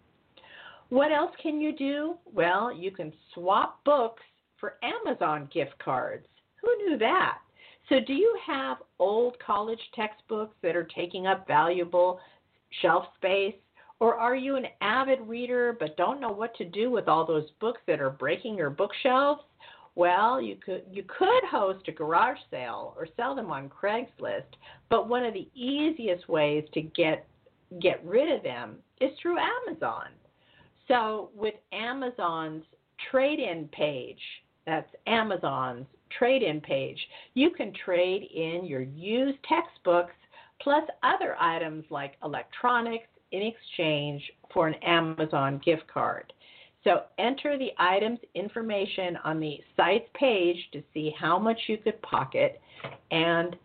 What 0.90 1.12
else 1.12 1.33
can 1.43 1.61
you 1.61 1.75
do? 1.75 2.17
Well, 2.31 2.73
you 2.73 2.90
can 2.90 3.12
swap 3.33 3.83
books 3.85 4.23
for 4.61 4.75
Amazon 4.83 5.49
gift 5.52 5.78
cards. 5.83 6.26
Who 6.62 6.69
knew 6.85 6.99
that? 6.99 7.38
So, 7.88 8.00
do 8.07 8.12
you 8.12 8.38
have 8.47 8.78
old 8.99 9.37
college 9.45 9.81
textbooks 9.95 10.55
that 10.62 10.76
are 10.76 10.88
taking 10.95 11.26
up 11.26 11.47
valuable 11.47 12.21
shelf 12.83 13.05
space? 13.17 13.55
Or 14.00 14.14
are 14.14 14.37
you 14.37 14.57
an 14.57 14.67
avid 14.81 15.21
reader 15.23 15.76
but 15.78 15.97
don't 15.97 16.21
know 16.21 16.31
what 16.31 16.55
to 16.57 16.64
do 16.64 16.90
with 16.90 17.09
all 17.09 17.26
those 17.26 17.50
books 17.61 17.81
that 17.87 18.00
are 18.00 18.11
breaking 18.11 18.57
your 18.57 18.71
bookshelves? 18.71 19.43
Well, 19.97 20.40
you 20.40 20.57
could 20.64 20.83
you 20.88 21.02
could 21.02 21.43
host 21.50 21.88
a 21.88 21.93
garage 21.93 22.38
sale 22.50 22.95
or 22.97 23.09
sell 23.17 23.35
them 23.35 23.50
on 23.50 23.69
Craigslist, 23.69 24.55
but 24.88 25.09
one 25.09 25.25
of 25.25 25.35
the 25.35 25.49
easiest 25.55 26.28
ways 26.28 26.64
to 26.75 26.83
get 26.83 27.26
get 27.81 28.05
rid 28.05 28.31
of 28.31 28.45
them 28.45 28.76
is 29.00 29.11
through 29.21 29.38
Amazon. 29.38 30.07
So 30.87 31.31
with 31.35 31.55
Amazon's 31.73 32.64
trade-in 33.11 33.69
page, 33.73 34.21
that's 34.67 34.88
Amazon's 35.07 35.87
trade-in 36.17 36.61
page, 36.61 36.99
you 37.35 37.50
can 37.50 37.73
trade 37.85 38.23
in 38.23 38.64
your 38.64 38.83
used 38.83 39.38
textbooks 39.49 40.14
plus 40.62 40.85
other 41.02 41.37
items 41.38 41.85
like 41.90 42.14
electronics 42.25 43.09
in 43.32 43.42
exchange 43.42 44.23
for 44.52 44.66
an 44.66 44.75
Amazon 44.82 45.61
gift 45.64 45.87
card. 45.92 46.32
So 46.85 47.02
enter 47.18 47.58
the 47.58 47.70
item's 47.78 48.20
information 48.35 49.18
on 49.25 49.40
the 49.40 49.58
site's 49.76 50.08
page 50.14 50.56
to 50.73 50.82
see 50.94 51.12
how 51.18 51.38
much 51.38 51.58
you 51.66 51.76
could 51.76 52.00
pocket. 52.02 52.61
And 53.11 53.56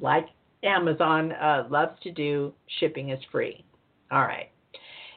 like 0.00 0.26
Amazon 0.62 1.32
uh, 1.32 1.66
loves 1.70 2.00
to 2.02 2.10
do, 2.10 2.52
shipping 2.80 3.10
is 3.10 3.20
free. 3.30 3.64
All 4.10 4.22
right. 4.22 4.50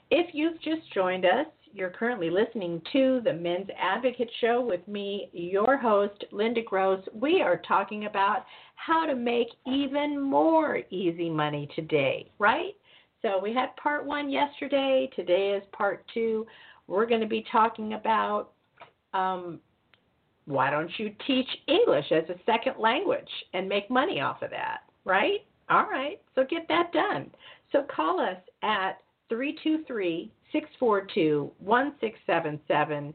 If 0.09 0.35
you've 0.35 0.61
just 0.61 0.91
joined 0.93 1.25
us, 1.25 1.47
you're 1.73 1.89
currently 1.89 2.29
listening 2.29 2.81
to 2.91 3.21
the 3.23 3.33
Men's 3.33 3.69
Advocate 3.79 4.29
Show 4.41 4.59
with 4.61 4.85
me, 4.87 5.29
your 5.31 5.77
host, 5.77 6.25
Linda 6.31 6.61
Gross. 6.61 7.01
We 7.13 7.41
are 7.41 7.61
talking 7.65 8.05
about 8.05 8.45
how 8.75 9.05
to 9.05 9.15
make 9.15 9.47
even 9.65 10.19
more 10.19 10.81
easy 10.89 11.29
money 11.29 11.69
today, 11.75 12.29
right? 12.39 12.75
So 13.21 13.39
we 13.41 13.53
had 13.53 13.75
part 13.75 14.05
one 14.05 14.29
yesterday. 14.29 15.09
Today 15.15 15.51
is 15.51 15.63
part 15.71 16.03
two. 16.13 16.45
We're 16.87 17.05
going 17.05 17.21
to 17.21 17.27
be 17.27 17.45
talking 17.51 17.93
about 17.93 18.51
um, 19.13 19.59
why 20.45 20.71
don't 20.71 20.91
you 20.97 21.11
teach 21.27 21.47
English 21.67 22.11
as 22.11 22.23
a 22.29 22.39
second 22.45 22.75
language 22.79 23.29
and 23.53 23.69
make 23.69 23.89
money 23.89 24.19
off 24.21 24.41
of 24.41 24.49
that, 24.49 24.79
right? 25.05 25.45
All 25.69 25.85
right, 25.89 26.19
so 26.35 26.43
get 26.49 26.67
that 26.67 26.91
done. 26.91 27.29
So 27.71 27.85
call 27.95 28.19
us 28.19 28.37
at 28.63 28.99
323 29.29 30.31
642 30.51 31.51
1677. 31.59 33.13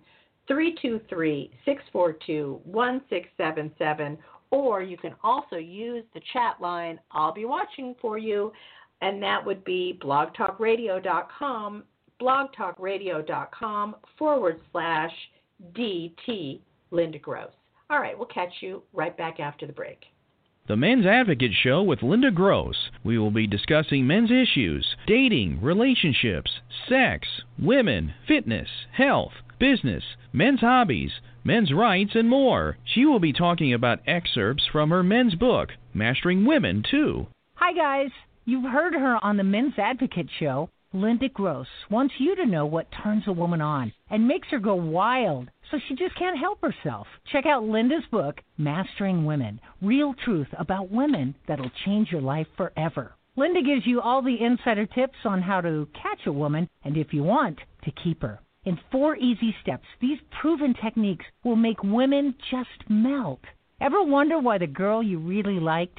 323 0.49 1.51
642 1.65 2.61
1677, 2.65 4.19
or 4.51 4.83
you 4.83 4.97
can 4.97 5.15
also 5.23 5.57
use 5.57 6.05
the 6.15 6.21
chat 6.33 6.57
line. 6.61 7.01
I'll 7.11 7.35
be 7.35 7.45
watching 7.45 7.97
for 8.01 8.17
you 8.17 8.53
and 9.01 9.23
that 9.23 9.45
would 9.45 9.65
be 9.65 9.99
blogtalkradio.com, 10.03 11.85
blogtalkradio.com 12.21 13.97
forward 14.19 14.61
slash 14.73 15.13
DT 15.73 16.61
Linda 16.91 17.19
Gross. 17.19 17.51
All 17.91 18.01
right, 18.01 18.17
we'll 18.17 18.27
catch 18.27 18.53
you 18.61 18.83
right 18.93 19.17
back 19.17 19.39
after 19.41 19.67
the 19.67 19.73
break. 19.73 20.07
The 20.69 20.77
Men's 20.77 21.07
Advocate 21.07 21.53
Show 21.63 21.85
with 21.85 22.03
Linda 22.03 22.33
Gross. 22.33 22.91
We 23.05 23.19
will 23.19 23.31
be 23.31 23.47
discussing 23.47 24.05
men's 24.05 24.33
issues, 24.33 24.97
dating, 25.07 25.63
relationships, 25.63 26.51
sex, 26.89 27.29
women, 27.57 28.15
fitness, 28.27 28.69
health, 28.91 29.33
business, 29.61 30.03
men's 30.33 30.61
hobbies, 30.61 31.13
men's 31.45 31.73
rights, 31.73 32.17
and 32.17 32.29
more. 32.29 32.79
She 32.85 33.05
will 33.05 33.21
be 33.21 33.33
talking 33.33 33.73
about 33.73 34.01
excerpts 34.09 34.65
from 34.73 34.91
her 34.91 35.05
men's 35.05 35.37
book, 35.37 35.71
Mastering 35.95 36.45
Women, 36.45 36.83
too. 36.91 37.29
Hi, 37.55 37.73
guys. 37.73 38.11
You've 38.49 38.71
heard 38.71 38.95
her 38.95 39.19
on 39.25 39.37
the 39.37 39.43
Men's 39.43 39.77
Advocate 39.77 40.29
show. 40.39 40.71
Linda 40.93 41.29
Gross 41.29 41.67
wants 41.91 42.15
you 42.19 42.37
to 42.37 42.47
know 42.47 42.65
what 42.65 42.87
turns 43.03 43.25
a 43.27 43.33
woman 43.33 43.61
on 43.61 43.93
and 44.09 44.29
makes 44.29 44.47
her 44.53 44.61
go 44.61 44.77
wild 44.77 45.51
so 45.69 45.81
she 45.81 45.97
just 45.97 46.15
can't 46.15 46.39
help 46.39 46.61
herself. 46.63 47.09
Check 47.33 47.45
out 47.45 47.65
Linda's 47.65 48.05
book, 48.09 48.41
Mastering 48.57 49.25
Women 49.25 49.61
Real 49.83 50.15
Truth 50.25 50.47
About 50.57 50.93
Women 50.93 51.35
That'll 51.49 51.73
Change 51.85 52.13
Your 52.13 52.21
Life 52.21 52.47
Forever. 52.57 53.17
Linda 53.35 53.63
gives 53.63 53.85
you 53.85 54.01
all 54.01 54.23
the 54.23 54.41
insider 54.41 54.87
tips 54.87 55.19
on 55.25 55.43
how 55.43 55.61
to 55.61 55.89
catch 56.01 56.25
a 56.27 56.33
woman 56.33 56.69
and, 56.85 56.97
if 56.97 57.13
you 57.13 57.25
want, 57.25 57.59
to 57.83 57.91
keep 57.91 58.23
her. 58.23 58.39
In 58.65 58.79
four 58.93 59.17
easy 59.17 59.57
steps, 59.61 59.87
these 60.01 60.19
proven 60.41 60.73
techniques 60.73 61.27
will 61.43 61.57
make 61.57 61.83
women 61.83 62.37
just 62.49 62.89
melt. 62.89 63.41
Ever 63.81 64.05
wonder 64.05 64.39
why 64.39 64.59
the 64.59 64.69
girl 64.69 65.03
you 65.03 65.19
really 65.19 65.59
liked 65.59 65.99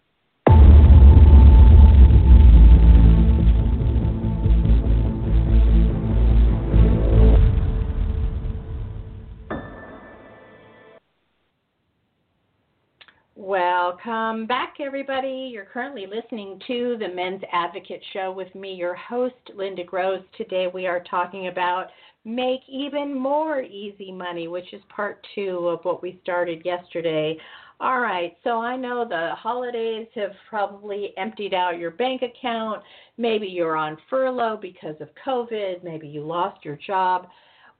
Welcome 13.43 14.45
back, 14.45 14.75
everybody. 14.79 15.49
You're 15.51 15.65
currently 15.65 16.05
listening 16.05 16.61
to 16.67 16.95
the 16.99 17.07
Men's 17.07 17.41
Advocate 17.51 18.03
Show 18.13 18.31
with 18.31 18.53
me, 18.53 18.75
your 18.75 18.93
host, 18.93 19.33
Linda 19.55 19.83
Gross. 19.83 20.21
Today 20.37 20.67
we 20.71 20.85
are 20.85 21.03
talking 21.09 21.47
about 21.47 21.87
make 22.23 22.59
even 22.69 23.19
more 23.19 23.63
easy 23.63 24.11
money, 24.11 24.47
which 24.47 24.71
is 24.73 24.81
part 24.95 25.25
two 25.33 25.69
of 25.69 25.79
what 25.81 26.03
we 26.03 26.19
started 26.21 26.63
yesterday. 26.63 27.35
All 27.79 27.99
right, 27.99 28.37
so 28.43 28.59
I 28.59 28.75
know 28.75 29.07
the 29.09 29.31
holidays 29.33 30.05
have 30.13 30.33
probably 30.47 31.11
emptied 31.17 31.55
out 31.55 31.79
your 31.79 31.89
bank 31.89 32.21
account. 32.21 32.83
Maybe 33.17 33.47
you're 33.47 33.75
on 33.75 33.97
furlough 34.07 34.59
because 34.61 34.97
of 34.99 35.09
COVID. 35.25 35.83
Maybe 35.83 36.07
you 36.07 36.21
lost 36.23 36.63
your 36.63 36.77
job 36.85 37.27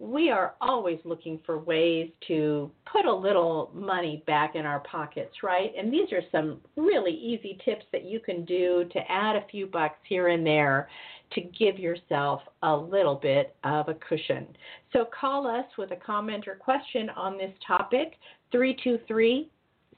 we 0.02 0.32
are 0.32 0.56
always 0.62 0.98
looking 1.06 1.40
for 1.46 1.60
ways 1.60 2.10
to 2.28 2.72
put 2.92 3.06
a 3.06 3.14
little 3.14 3.70
money 3.72 4.24
back 4.26 4.56
in 4.56 4.66
our 4.66 4.80
pockets, 4.80 5.44
right? 5.44 5.72
And 5.78 5.94
these 5.94 6.12
are 6.12 6.24
some 6.32 6.60
really 6.76 7.12
easy 7.12 7.60
tips 7.64 7.86
that 7.92 8.04
you 8.04 8.20
can 8.20 8.44
do 8.44 8.90
to 8.92 9.00
add 9.12 9.36
a 9.36 9.46
few 9.52 9.68
bucks 9.68 10.00
here 10.10 10.30
and 10.30 10.44
there 10.44 10.90
to 11.34 11.42
give 11.42 11.78
yourself 11.78 12.42
a 12.64 12.76
little 12.76 13.14
bit 13.14 13.56
of 13.64 13.90
a 13.90 13.94
cushion. 13.94 14.48
So 14.92 15.06
call 15.06 15.46
us 15.46 15.66
with 15.78 15.92
a 15.92 15.96
comment 15.98 16.48
or 16.48 16.56
question 16.56 17.12
on 17.12 17.38
this 17.38 17.54
topic, 17.66 18.14
323 18.52 19.52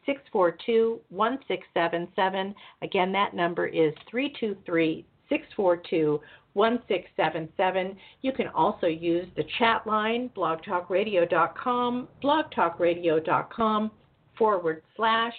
642 0.05 0.99
1677. 1.11 2.53
Again, 2.81 3.13
that 3.13 3.33
number 3.33 3.67
is 3.67 3.93
323 4.11 5.05
642 5.29 6.19
1677. 6.53 7.97
You 8.21 8.31
can 8.31 8.47
also 8.49 8.87
use 8.87 9.27
the 9.35 9.45
chat 9.59 9.85
line, 9.85 10.29
blogtalkradio.com, 10.35 12.07
blogtalkradio.com 12.23 13.91
forward 14.37 14.83
slash 14.95 15.33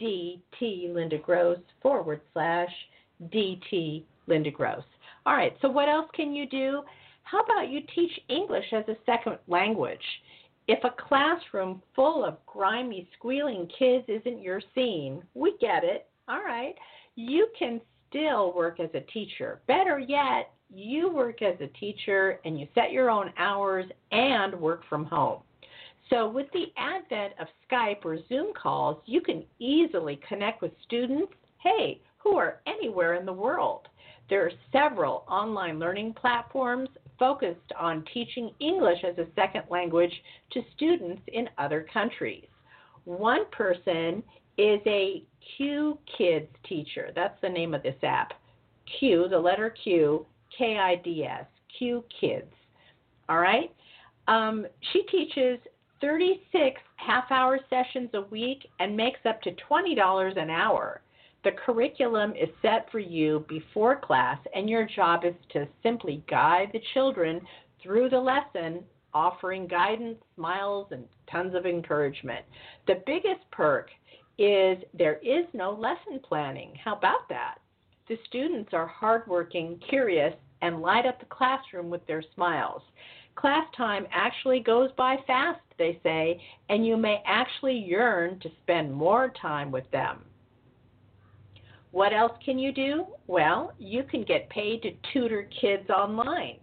DT 0.00 0.92
Linda 0.94 1.18
Gross 1.18 1.58
forward 1.80 2.20
slash 2.32 2.70
DT 3.24 4.04
Linda 4.26 4.50
Gross. 4.50 4.84
All 5.26 5.34
right, 5.34 5.56
so 5.60 5.68
what 5.68 5.88
else 5.88 6.08
can 6.14 6.34
you 6.34 6.48
do? 6.48 6.82
How 7.24 7.40
about 7.40 7.68
you 7.70 7.80
teach 7.94 8.10
English 8.28 8.66
as 8.72 8.84
a 8.88 8.96
second 9.06 9.38
language? 9.46 10.04
If 10.68 10.82
a 10.84 10.94
classroom 11.08 11.82
full 11.94 12.24
of 12.24 12.44
grimy, 12.46 13.08
squealing 13.16 13.68
kids 13.78 14.04
isn't 14.08 14.42
your 14.42 14.60
scene, 14.74 15.22
we 15.34 15.56
get 15.60 15.82
it. 15.82 16.06
All 16.28 16.42
right. 16.42 16.74
You 17.16 17.48
can 17.58 17.80
still 18.12 18.52
work 18.54 18.78
as 18.78 18.90
a 18.94 19.00
teacher. 19.12 19.60
Better 19.66 19.98
yet, 19.98 20.52
you 20.72 21.10
work 21.10 21.42
as 21.42 21.56
a 21.60 21.66
teacher 21.78 22.38
and 22.44 22.58
you 22.58 22.66
set 22.74 22.92
your 22.92 23.10
own 23.10 23.32
hours 23.38 23.86
and 24.10 24.54
work 24.54 24.82
from 24.88 25.04
home. 25.04 25.40
So, 26.10 26.28
with 26.28 26.46
the 26.52 26.66
advent 26.76 27.32
of 27.40 27.46
Skype 27.70 28.04
or 28.04 28.18
Zoom 28.28 28.52
calls, 28.54 28.98
you 29.06 29.20
can 29.20 29.44
easily 29.58 30.20
connect 30.28 30.60
with 30.60 30.72
students, 30.84 31.32
hey, 31.62 32.00
who 32.18 32.36
are 32.36 32.60
anywhere 32.66 33.14
in 33.14 33.24
the 33.24 33.32
world. 33.32 33.88
There 34.28 34.44
are 34.44 34.52
several 34.72 35.24
online 35.28 35.78
learning 35.78 36.14
platforms 36.14 36.88
focused 37.18 37.72
on 37.78 38.04
teaching 38.12 38.50
English 38.60 38.98
as 39.04 39.16
a 39.18 39.26
second 39.34 39.64
language 39.70 40.12
to 40.52 40.62
students 40.74 41.22
in 41.28 41.48
other 41.58 41.86
countries. 41.92 42.46
One 43.04 43.46
person 43.50 44.22
is 44.58 44.80
a 44.86 45.22
Q 45.56 45.98
Kids 46.16 46.48
teacher. 46.68 47.10
That's 47.14 47.40
the 47.42 47.48
name 47.48 47.74
of 47.74 47.82
this 47.82 47.96
app. 48.02 48.32
Q, 48.98 49.28
the 49.28 49.38
letter 49.38 49.74
Q, 49.82 50.26
K 50.56 50.78
I 50.78 50.96
D 50.96 51.24
S, 51.24 51.46
Q 51.78 52.04
Kids. 52.20 52.52
All 53.28 53.38
right? 53.38 53.72
Um, 54.28 54.66
she 54.92 55.02
teaches 55.04 55.58
36 56.00 56.80
half 56.96 57.24
hour 57.30 57.58
sessions 57.70 58.10
a 58.14 58.22
week 58.22 58.66
and 58.80 58.96
makes 58.96 59.20
up 59.24 59.40
to 59.42 59.50
$20 59.70 60.40
an 60.40 60.50
hour. 60.50 61.00
The 61.44 61.52
curriculum 61.64 62.32
is 62.32 62.48
set 62.60 62.88
for 62.92 63.00
you 63.00 63.44
before 63.48 63.96
class, 63.96 64.38
and 64.54 64.70
your 64.70 64.86
job 64.86 65.24
is 65.24 65.34
to 65.52 65.66
simply 65.82 66.22
guide 66.28 66.70
the 66.72 66.82
children 66.94 67.40
through 67.82 68.10
the 68.10 68.18
lesson, 68.18 68.84
offering 69.12 69.66
guidance, 69.66 70.18
smiles, 70.36 70.88
and 70.92 71.04
tons 71.30 71.54
of 71.54 71.66
encouragement. 71.66 72.44
The 72.86 73.02
biggest 73.06 73.40
perk 73.50 73.88
is 74.38 74.78
there 74.94 75.18
is 75.22 75.46
no 75.52 75.72
lesson 75.72 76.20
planning. 76.26 76.72
How 76.82 76.96
about 76.96 77.28
that? 77.28 77.56
The 78.08 78.18
students 78.28 78.70
are 78.72 78.86
hardworking, 78.86 79.80
curious, 79.88 80.34
and 80.62 80.80
light 80.80 81.06
up 81.06 81.20
the 81.20 81.26
classroom 81.26 81.90
with 81.90 82.06
their 82.06 82.22
smiles. 82.34 82.82
Class 83.34 83.64
time 83.76 84.06
actually 84.12 84.60
goes 84.60 84.90
by 84.96 85.16
fast, 85.26 85.60
they 85.78 85.98
say, 86.02 86.40
and 86.68 86.86
you 86.86 86.96
may 86.96 87.22
actually 87.26 87.78
yearn 87.78 88.38
to 88.40 88.50
spend 88.62 88.92
more 88.92 89.32
time 89.40 89.70
with 89.70 89.90
them. 89.90 90.24
What 91.92 92.12
else 92.12 92.32
can 92.44 92.58
you 92.58 92.72
do? 92.72 93.06
Well, 93.26 93.72
you 93.78 94.02
can 94.02 94.24
get 94.24 94.48
paid 94.50 94.82
to 94.82 94.92
tutor 95.12 95.48
kids 95.60 95.88
online. 95.90 96.56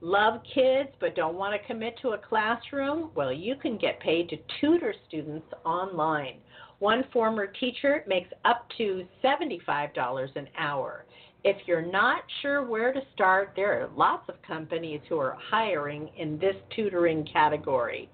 Love 0.00 0.40
kids 0.52 0.88
but 0.98 1.14
don't 1.14 1.36
want 1.36 1.54
to 1.54 1.66
commit 1.68 1.96
to 2.02 2.10
a 2.10 2.18
classroom? 2.18 3.10
Well, 3.14 3.32
you 3.32 3.54
can 3.54 3.78
get 3.78 4.00
paid 4.00 4.28
to 4.30 4.36
tutor 4.60 4.92
students 5.06 5.46
online. 5.64 6.38
One 6.82 7.04
former 7.12 7.46
teacher 7.46 8.02
makes 8.08 8.30
up 8.44 8.66
to 8.78 9.06
$75 9.22 10.34
an 10.34 10.48
hour. 10.58 11.04
If 11.44 11.56
you're 11.64 11.86
not 11.86 12.24
sure 12.40 12.66
where 12.66 12.92
to 12.92 13.00
start, 13.14 13.52
there 13.54 13.80
are 13.80 13.90
lots 13.96 14.28
of 14.28 14.42
companies 14.42 15.00
who 15.08 15.16
are 15.18 15.38
hiring 15.48 16.10
in 16.18 16.40
this 16.40 16.56
tutoring 16.74 17.24
category. 17.32 18.10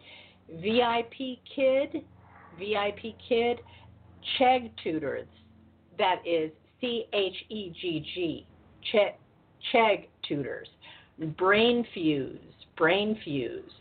VIP 0.51 1.39
Kid, 1.57 2.05
VIP 2.59 3.17
Kid, 3.27 3.61
Chegg 4.39 4.71
Tutors, 4.85 5.29
that 5.97 6.21
is 6.27 6.51
C 6.79 7.07
H 7.15 7.37
E 7.49 7.73
G 7.81 8.05
G, 8.15 8.47
Chegg 9.73 10.09
Tutors, 10.29 10.69
Brain 11.39 11.87
Fuse, 11.95 12.37
Brain 12.77 13.19
Fuse, 13.25 13.73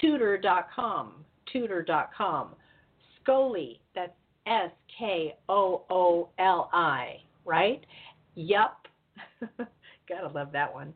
Tutor.com, 0.00 1.14
Tutor.com, 1.52 2.50
that's 3.26 3.79
S 4.50 4.70
K 4.98 5.34
O 5.48 5.84
O 5.88 6.28
L 6.38 6.68
I, 6.72 7.16
right? 7.44 7.84
Yup. 8.34 8.86
Gotta 10.08 10.28
love 10.34 10.52
that 10.52 10.72
one. 10.72 10.92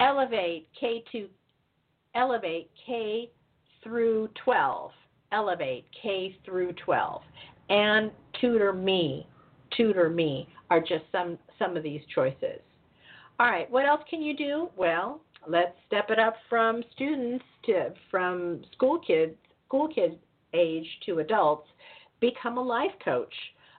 Elevate 0.00 0.68
K 0.78 1.04
to 1.12 1.28
Elevate 2.14 2.70
K 2.86 3.30
through 3.84 4.28
12. 4.44 4.90
Elevate 5.32 5.84
K 6.02 6.36
through 6.44 6.72
12. 6.84 7.22
And 7.68 8.10
Tutor 8.40 8.72
Me, 8.72 9.26
Tutor 9.76 10.08
Me 10.08 10.48
are 10.70 10.80
just 10.80 11.04
some 11.12 11.38
some 11.58 11.76
of 11.76 11.82
these 11.82 12.00
choices. 12.14 12.60
All 13.38 13.48
right, 13.48 13.70
what 13.70 13.84
else 13.84 14.00
can 14.08 14.22
you 14.22 14.34
do? 14.36 14.70
Well, 14.76 15.20
let's 15.46 15.76
step 15.86 16.10
it 16.10 16.18
up 16.18 16.34
from 16.48 16.82
students 16.94 17.44
to 17.66 17.92
from 18.10 18.62
school 18.72 18.98
kids, 18.98 19.34
school 19.66 19.88
kids 19.88 20.14
age 20.54 20.86
to 21.04 21.18
adults 21.18 21.68
become 22.20 22.58
a 22.58 22.62
life 22.62 22.92
coach. 23.04 23.34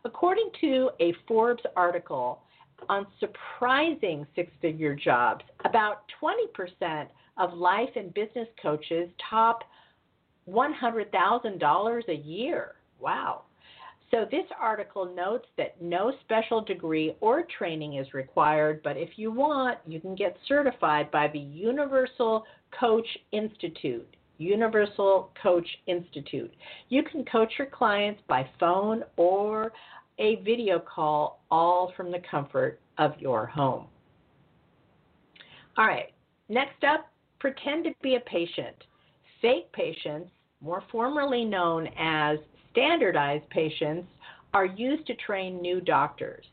According 0.05 0.49
to 0.61 0.89
a 0.99 1.13
Forbes 1.27 1.63
article 1.75 2.41
on 2.87 3.05
surprising 3.19 4.25
six 4.35 4.51
figure 4.61 4.95
jobs, 4.95 5.43
about 5.65 6.03
20% 6.21 7.07
of 7.37 7.53
life 7.53 7.89
and 7.95 8.13
business 8.13 8.47
coaches 8.61 9.09
top 9.29 9.63
$100,000 10.49 12.07
a 12.07 12.13
year. 12.13 12.75
Wow. 12.99 13.43
So, 14.11 14.25
this 14.31 14.45
article 14.59 15.13
notes 15.13 15.45
that 15.57 15.79
no 15.79 16.11
special 16.21 16.61
degree 16.61 17.15
or 17.21 17.43
training 17.57 17.97
is 17.97 18.11
required, 18.13 18.81
but 18.83 18.97
if 18.97 19.09
you 19.17 19.31
want, 19.31 19.77
you 19.85 19.99
can 19.99 20.15
get 20.15 20.35
certified 20.47 21.11
by 21.11 21.27
the 21.27 21.39
Universal 21.39 22.43
Coach 22.79 23.05
Institute. 23.31 24.15
Universal 24.39 25.31
Coach 25.41 25.67
Institute. 25.85 26.51
You 26.87 27.03
can 27.03 27.23
coach 27.25 27.51
your 27.57 27.67
clients 27.67 28.21
by 28.27 28.49
phone 28.59 29.03
or 29.17 29.71
a 30.17 30.37
video 30.37 30.79
call, 30.79 31.41
all 31.51 31.93
from 31.95 32.11
the 32.11 32.21
comfort 32.29 32.79
of 32.97 33.11
your 33.19 33.45
home. 33.45 33.85
All 35.77 35.85
right, 35.85 36.11
next 36.49 36.83
up, 36.83 37.09
pretend 37.39 37.85
to 37.85 37.91
be 38.01 38.15
a 38.15 38.19
patient. 38.21 38.75
Fake 39.41 39.71
patients, 39.71 40.29
more 40.61 40.83
formerly 40.91 41.45
known 41.45 41.87
as 41.97 42.37
standardized 42.71 43.49
patients, 43.49 44.07
are 44.53 44.65
used 44.65 45.05
to 45.07 45.15
train 45.15 45.61
new 45.61 45.79
doctors. 45.79 46.45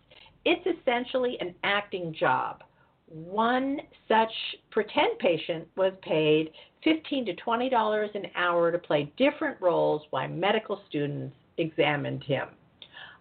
It's 0.45 0.65
essentially 0.81 1.37
an 1.41 1.55
acting 1.65 2.15
job. 2.19 2.63
One 3.09 3.81
such 4.09 4.33
pretend 4.71 5.19
patient 5.21 5.69
was 5.77 5.93
paid 6.03 6.51
15 6.83 7.27
to 7.27 7.35
$20 7.37 8.15
an 8.15 8.27
hour 8.35 8.73
to 8.73 8.79
play 8.79 9.13
different 9.17 9.61
roles 9.61 10.03
while 10.11 10.29
medical 10.29 10.83
students 10.89 11.37
examined 11.57 12.25
him. 12.25 12.49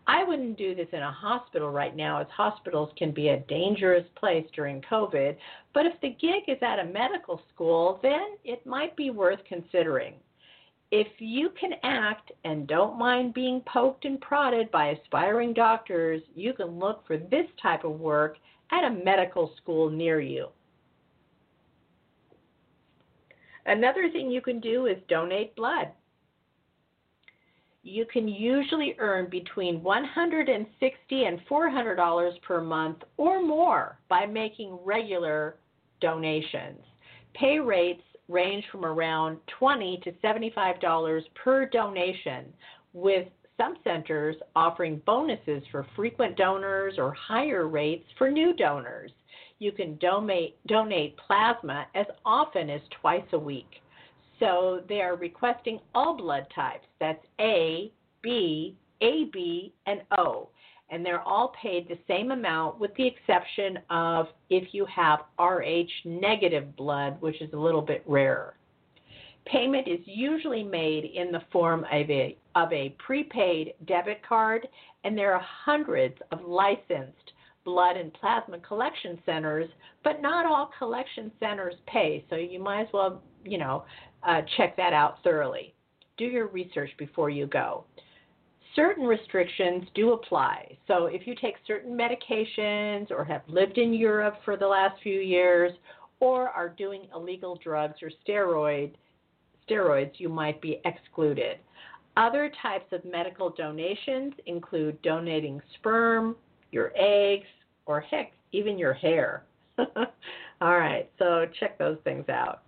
I 0.08 0.24
wouldn't 0.24 0.58
do 0.58 0.76
this 0.76 0.88
in 0.92 1.02
a 1.02 1.12
hospital 1.12 1.72
right 1.72 1.96
now, 1.96 2.20
as 2.20 2.28
hospitals 2.30 2.92
can 2.98 3.12
be 3.12 3.30
a 3.30 3.40
dangerous 3.42 4.06
place 4.16 4.46
during 4.56 4.82
COVID. 4.82 5.36
But 5.74 5.86
if 5.86 6.00
the 6.02 6.10
gig 6.10 6.44
is 6.48 6.62
at 6.62 6.80
a 6.80 6.86
medical 6.86 7.42
school, 7.54 8.00
then 8.04 8.38
it 8.44 8.66
might 8.66 8.96
be 8.96 9.10
worth 9.10 9.40
considering. 9.48 10.14
If 10.92 11.08
you 11.18 11.50
can 11.60 11.74
act 11.84 12.32
and 12.44 12.68
don't 12.68 13.00
mind 13.00 13.34
being 13.34 13.62
poked 13.62 14.06
and 14.06 14.22
prodded 14.22 14.70
by 14.70 14.90
aspiring 14.90 15.54
doctors, 15.54 16.22
you 16.36 16.54
can 16.54 16.80
look 16.80 17.06
for 17.08 17.18
this 17.18 17.48
type 17.62 17.84
of 17.84 18.00
work 18.00 18.38
at 18.72 18.84
a 18.84 19.04
medical 19.04 19.52
school 19.58 19.90
near 19.90 20.20
you. 20.20 20.48
Another 23.66 24.10
thing 24.12 24.30
you 24.30 24.42
can 24.42 24.60
do 24.60 24.86
is 24.86 24.98
donate 25.08 25.56
blood 25.56 25.88
you 27.86 28.04
can 28.12 28.28
usually 28.28 28.96
earn 28.98 29.30
between 29.30 29.84
160 29.84 31.24
and 31.24 31.40
$400 31.48 32.42
per 32.42 32.60
month 32.60 32.98
or 33.18 33.46
more 33.46 34.00
by 34.10 34.26
making 34.26 34.80
regular 34.84 35.58
donations. 36.02 36.82
Pay 37.36 37.60
rates 37.60 38.02
range 38.28 38.66
from 38.72 38.86
around 38.86 39.38
$20 39.62 40.02
to 40.04 40.12
$75 40.14 41.22
per 41.36 41.70
donation, 41.70 42.46
with 42.94 43.28
some 43.58 43.76
centers 43.84 44.36
offering 44.56 45.02
bonuses 45.06 45.64
for 45.72 45.86
frequent 45.96 46.36
donors 46.36 46.96
or 46.98 47.14
higher 47.14 47.68
rates 47.68 48.06
for 48.18 48.30
new 48.30 48.54
donors. 48.54 49.12
You 49.60 49.72
can 49.72 49.98
donate, 49.98 50.58
donate 50.68 51.16
plasma 51.18 51.88
as 51.96 52.06
often 52.26 52.70
as 52.70 52.82
twice 53.02 53.26
a 53.34 53.40
week. 53.40 53.82
So 54.40 54.82
they 54.90 55.02
are 55.02 55.16
requesting 55.16 55.80
all 55.94 56.18
blood 56.18 56.48
types. 56.54 56.86
That's 57.00 57.26
A, 57.40 57.92
B, 58.22 58.76
AB, 59.02 59.74
and 59.86 60.02
O. 60.18 60.50
And 60.90 61.06
they're 61.06 61.22
all 61.22 61.54
paid 61.62 61.88
the 61.88 61.98
same 62.08 62.32
amount 62.32 62.80
with 62.80 62.94
the 62.96 63.08
exception 63.08 63.80
of 63.90 64.28
if 64.50 64.74
you 64.74 64.86
have 64.86 65.22
RH 65.40 65.90
negative 66.04 66.76
blood, 66.76 67.20
which 67.22 67.42
is 67.42 67.52
a 67.54 67.58
little 67.58 67.82
bit 67.82 68.04
rarer. 68.06 68.56
Payment 69.46 69.88
is 69.88 70.00
usually 70.06 70.64
made 70.64 71.06
in 71.06 71.32
the 71.32 71.42
form 71.52 71.86
of 71.92 72.10
a, 72.10 72.38
of 72.56 72.72
a 72.74 72.96
prepaid 72.98 73.74
debit 73.88 74.22
card, 74.28 74.68
and 75.04 75.18
there 75.18 75.34
are 75.34 75.46
hundreds 75.64 76.16
of 76.32 76.42
licensed 76.42 77.32
blood 77.64 77.98
and 77.98 78.14
plasma 78.14 78.60
collection 78.60 79.20
centers, 79.26 79.70
but 80.04 80.22
not 80.22 80.46
all 80.46 80.72
collection 80.78 81.32
centers 81.40 81.76
pay, 81.88 82.24
so 82.30 82.36
you 82.36 82.60
might 82.60 82.84
as 82.84 82.88
well, 82.94 83.22
you 83.44 83.58
know, 83.58 83.84
uh, 84.24 84.42
check 84.56 84.78
that 84.78 84.94
out 84.94 85.22
thoroughly. 85.24 85.74
Do 86.18 86.26
your 86.26 86.48
research 86.48 86.92
before 86.98 87.30
you 87.30 87.48
go. 87.48 87.84
Certain 88.76 89.06
restrictions 89.06 89.86
do 89.96 90.14
apply. 90.14 90.78
So, 90.88 91.06
if 91.06 91.26
you 91.26 91.36
take 91.42 91.56
certain 91.66 91.98
medications 91.98 93.10
or 93.10 93.24
have 93.24 93.42
lived 93.48 93.78
in 93.78 93.94
Europe 93.94 94.36
for 94.44 94.58
the 94.58 94.68
last 94.68 95.02
few 95.02 95.20
years 95.20 95.72
or 96.20 96.50
are 96.50 96.70
doing 96.70 97.08
illegal 97.14 97.58
drugs 97.64 97.96
or 98.02 98.12
steroid, 98.28 98.92
steroids, 99.68 100.12
you 100.18 100.30
might 100.30 100.62
be 100.62 100.82
excluded. 100.86 101.58
Other 102.18 102.52
types 102.62 102.92
of 102.94 103.04
medical 103.04 103.50
donations 103.50 104.34
include 104.46 105.02
donating 105.02 105.62
sperm, 105.78 106.36
your 106.72 106.92
eggs, 106.96 107.48
or 107.86 108.00
heck, 108.00 108.32
even 108.52 108.78
your 108.78 108.94
hair. 108.94 109.44
All 109.78 110.78
right, 110.78 111.10
so 111.20 111.46
check 111.60 111.78
those 111.78 111.98
things 112.04 112.30
out. 112.30 112.62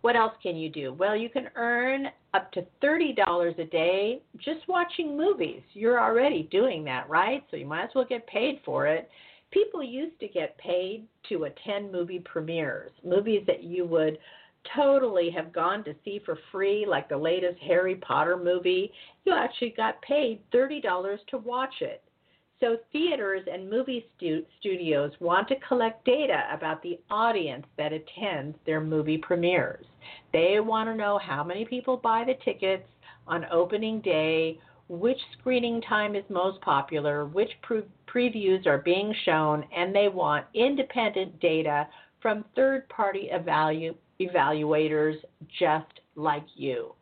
What 0.00 0.16
else 0.16 0.32
can 0.42 0.56
you 0.56 0.70
do? 0.70 0.94
Well, 0.94 1.14
you 1.14 1.28
can 1.28 1.50
earn 1.56 2.06
up 2.32 2.50
to 2.52 2.66
$30 2.82 3.58
a 3.58 3.64
day 3.64 4.22
just 4.38 4.66
watching 4.66 5.16
movies. 5.16 5.62
You're 5.74 6.00
already 6.00 6.48
doing 6.50 6.84
that, 6.84 7.08
right? 7.08 7.44
So 7.50 7.56
you 7.56 7.66
might 7.66 7.84
as 7.84 7.90
well 7.94 8.06
get 8.08 8.26
paid 8.26 8.60
for 8.64 8.86
it. 8.86 9.10
People 9.50 9.82
used 9.82 10.18
to 10.20 10.28
get 10.28 10.56
paid 10.58 11.06
to 11.28 11.44
attend 11.44 11.92
movie 11.92 12.20
premieres, 12.20 12.92
movies 13.04 13.42
that 13.46 13.62
you 13.62 13.84
would 13.84 14.18
totally 14.74 15.30
have 15.30 15.52
gone 15.52 15.84
to 15.84 15.94
see 16.04 16.20
for 16.24 16.38
free, 16.52 16.86
like 16.86 17.08
the 17.08 17.16
latest 17.16 17.58
Harry 17.60 17.96
Potter 17.96 18.36
movie. 18.36 18.92
You 19.24 19.34
actually 19.34 19.74
got 19.76 20.00
paid 20.02 20.40
$30 20.52 21.18
to 21.28 21.38
watch 21.38 21.74
it. 21.80 22.02
So, 22.60 22.76
theaters 22.92 23.46
and 23.50 23.70
movie 23.70 24.04
stu- 24.16 24.44
studios 24.58 25.12
want 25.18 25.48
to 25.48 25.56
collect 25.66 26.04
data 26.04 26.42
about 26.52 26.82
the 26.82 27.00
audience 27.10 27.64
that 27.78 27.94
attends 27.94 28.58
their 28.66 28.82
movie 28.82 29.16
premieres. 29.16 29.86
They 30.34 30.60
want 30.60 30.88
to 30.90 30.94
know 30.94 31.16
how 31.16 31.42
many 31.42 31.64
people 31.64 31.96
buy 31.96 32.24
the 32.26 32.34
tickets 32.44 32.86
on 33.26 33.46
opening 33.50 34.02
day, 34.02 34.58
which 34.88 35.18
screening 35.38 35.80
time 35.80 36.14
is 36.14 36.24
most 36.28 36.60
popular, 36.60 37.24
which 37.24 37.50
pre- 37.62 37.82
previews 38.06 38.66
are 38.66 38.78
being 38.78 39.14
shown, 39.24 39.64
and 39.74 39.94
they 39.94 40.08
want 40.08 40.44
independent 40.52 41.40
data 41.40 41.88
from 42.20 42.44
third 42.54 42.86
party 42.90 43.30
evalu- 43.32 43.94
evaluators 44.20 45.16
just 45.58 46.00
like 46.14 46.44
you. 46.54 46.92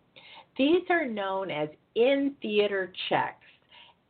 These 0.56 0.82
are 0.90 1.06
known 1.06 1.50
as 1.50 1.68
in 1.94 2.34
theater 2.40 2.92
checks. 3.08 3.34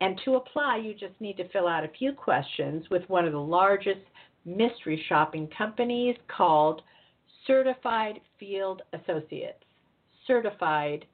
And 0.00 0.20
to 0.24 0.36
apply, 0.36 0.76
you 0.76 0.94
just 0.94 1.20
need 1.20 1.36
to 1.38 1.48
fill 1.48 1.66
out 1.66 1.84
a 1.84 1.88
few 1.98 2.12
questions 2.12 2.84
with 2.90 3.02
one 3.08 3.24
of 3.24 3.32
the 3.32 3.38
largest 3.38 4.00
mystery 4.44 5.04
shopping 5.08 5.48
companies 5.56 6.16
called 6.34 6.82
Certified 7.46 8.20
Field 8.38 8.82
Associates. 8.92 9.64
Certified 10.26 11.04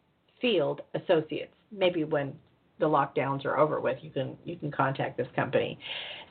Field 0.41 0.83
Associates. 0.95 1.55
Maybe 1.73 2.05
when 2.05 2.35
the 2.79 2.87
lockdowns 2.87 3.45
are 3.45 3.57
over 3.59 3.81
with, 3.81 3.99
you 4.03 4.11
can 4.11 4.37
you 4.45 4.57
can 4.57 4.71
contact 4.71 5.17
this 5.17 5.29
company. 5.35 5.79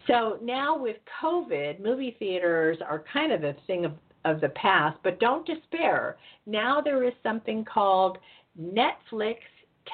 So 0.08 0.38
now 0.42 0.78
with 0.78 0.98
COVID, 1.22 1.80
movie 1.80 2.16
theaters 2.20 2.78
are 2.88 3.04
kind 3.12 3.32
of 3.32 3.44
a 3.44 3.56
thing 3.66 3.86
of, 3.86 3.94
of 4.26 4.42
the 4.42 4.50
past, 4.50 4.98
but 5.04 5.20
don't 5.20 5.46
despair. 5.46 6.18
Now 6.46 6.82
there 6.82 7.04
is 7.04 7.14
something 7.24 7.66
called 7.66 8.18
Netflix 8.60 9.38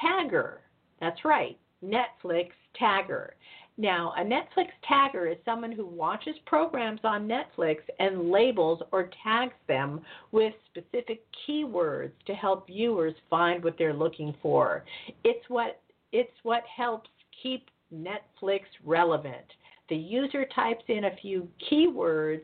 Tagger. 0.02 0.58
That's 1.00 1.24
right. 1.24 1.58
Netflix 1.84 2.50
tagger. 2.80 3.30
Now, 3.78 4.12
a 4.18 4.22
Netflix 4.22 4.68
tagger 4.88 5.30
is 5.30 5.38
someone 5.44 5.72
who 5.72 5.86
watches 5.86 6.34
programs 6.44 7.00
on 7.02 7.26
Netflix 7.26 7.78
and 7.98 8.30
labels 8.30 8.82
or 8.92 9.08
tags 9.24 9.54
them 9.68 10.02
with 10.32 10.52
specific 10.66 11.24
keywords 11.48 12.12
to 12.26 12.34
help 12.34 12.66
viewers 12.66 13.14
find 13.30 13.64
what 13.64 13.78
they're 13.78 13.94
looking 13.94 14.34
for. 14.42 14.84
It's 15.24 15.44
what 15.48 15.80
it's 16.12 16.32
what 16.42 16.64
helps 16.76 17.08
keep 17.42 17.70
Netflix 17.94 18.62
relevant. 18.84 19.46
The 19.88 19.96
user 19.96 20.44
types 20.54 20.84
in 20.88 21.04
a 21.04 21.16
few 21.22 21.48
keywords 21.70 22.42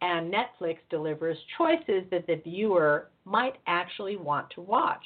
and 0.00 0.32
Netflix 0.32 0.78
delivers 0.90 1.36
choices 1.56 2.04
that 2.10 2.26
the 2.26 2.36
viewer 2.36 3.08
might 3.24 3.56
actually 3.66 4.16
want 4.16 4.48
to 4.50 4.60
watch. 4.60 5.04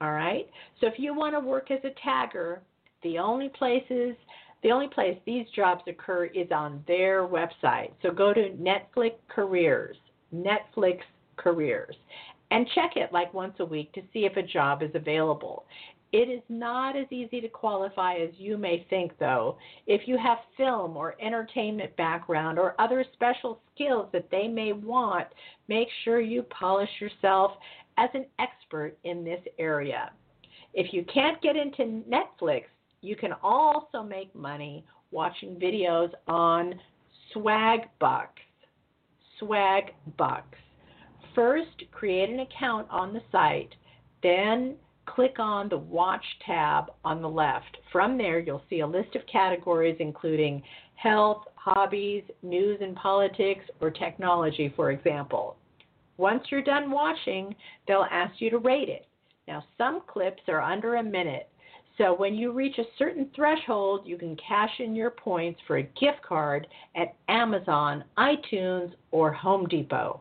All 0.00 0.12
right? 0.12 0.48
So 0.80 0.86
if 0.86 0.94
you 0.98 1.14
want 1.14 1.34
to 1.34 1.40
work 1.40 1.70
as 1.70 1.80
a 1.84 2.06
tagger, 2.06 2.58
the 3.02 3.18
only 3.18 3.48
places 3.48 4.14
the 4.62 4.72
only 4.72 4.88
place 4.88 5.16
these 5.26 5.46
jobs 5.54 5.82
occur 5.86 6.24
is 6.24 6.50
on 6.50 6.82
their 6.88 7.28
website. 7.28 7.92
So 8.02 8.10
go 8.10 8.32
to 8.32 8.50
Netflix 8.58 9.12
Careers, 9.28 9.96
Netflix 10.34 11.00
Careers, 11.36 11.94
and 12.50 12.66
check 12.74 12.96
it 12.96 13.12
like 13.12 13.32
once 13.34 13.54
a 13.60 13.64
week 13.64 13.92
to 13.92 14.02
see 14.12 14.24
if 14.24 14.36
a 14.36 14.42
job 14.42 14.82
is 14.82 14.90
available. 14.94 15.66
It 16.12 16.30
is 16.30 16.42
not 16.48 16.96
as 16.96 17.06
easy 17.10 17.40
to 17.40 17.48
qualify 17.48 18.14
as 18.14 18.30
you 18.38 18.56
may 18.56 18.86
think, 18.88 19.12
though. 19.18 19.58
If 19.86 20.02
you 20.06 20.16
have 20.16 20.38
film 20.56 20.96
or 20.96 21.16
entertainment 21.20 21.96
background 21.96 22.58
or 22.58 22.80
other 22.80 23.04
special 23.12 23.60
skills 23.74 24.08
that 24.12 24.30
they 24.30 24.48
may 24.48 24.72
want, 24.72 25.26
make 25.68 25.88
sure 26.04 26.20
you 26.20 26.42
polish 26.44 26.88
yourself 27.00 27.52
as 27.98 28.08
an 28.14 28.26
expert 28.38 28.96
in 29.04 29.24
this 29.24 29.40
area. 29.58 30.12
If 30.74 30.92
you 30.92 31.04
can't 31.12 31.40
get 31.42 31.56
into 31.56 32.02
Netflix, 32.08 32.64
you 33.00 33.16
can 33.16 33.32
also 33.42 34.02
make 34.02 34.34
money 34.34 34.84
watching 35.10 35.56
videos 35.56 36.12
on 36.28 36.74
Swagbucks. 37.34 38.28
Swagbucks. 39.40 40.42
First, 41.34 41.84
create 41.92 42.30
an 42.30 42.40
account 42.40 42.86
on 42.90 43.12
the 43.12 43.20
site, 43.30 43.74
then 44.22 44.76
click 45.16 45.38
on 45.38 45.70
the 45.70 45.78
Watch 45.78 46.24
tab 46.44 46.92
on 47.02 47.22
the 47.22 47.28
left. 47.28 47.78
From 47.90 48.18
there, 48.18 48.38
you'll 48.38 48.62
see 48.68 48.80
a 48.80 48.86
list 48.86 49.16
of 49.16 49.22
categories 49.26 49.96
including 49.98 50.62
health, 50.94 51.44
hobbies, 51.54 52.22
news 52.42 52.78
and 52.82 52.94
politics, 52.94 53.64
or 53.80 53.90
technology, 53.90 54.72
for 54.76 54.90
example. 54.90 55.56
Once 56.18 56.44
you're 56.50 56.62
done 56.62 56.90
watching, 56.90 57.56
they'll 57.88 58.06
ask 58.10 58.40
you 58.42 58.50
to 58.50 58.58
rate 58.58 58.90
it. 58.90 59.06
Now, 59.48 59.64
some 59.78 60.02
clips 60.06 60.42
are 60.48 60.60
under 60.60 60.96
a 60.96 61.02
minute, 61.02 61.48
so 61.96 62.14
when 62.14 62.34
you 62.34 62.52
reach 62.52 62.76
a 62.76 62.84
certain 62.98 63.30
threshold, 63.34 64.02
you 64.04 64.18
can 64.18 64.36
cash 64.36 64.80
in 64.80 64.94
your 64.94 65.10
points 65.10 65.58
for 65.66 65.78
a 65.78 65.82
gift 65.82 66.20
card 66.26 66.66
at 66.94 67.14
Amazon, 67.28 68.04
iTunes, 68.18 68.92
or 69.12 69.32
Home 69.32 69.66
Depot. 69.66 70.20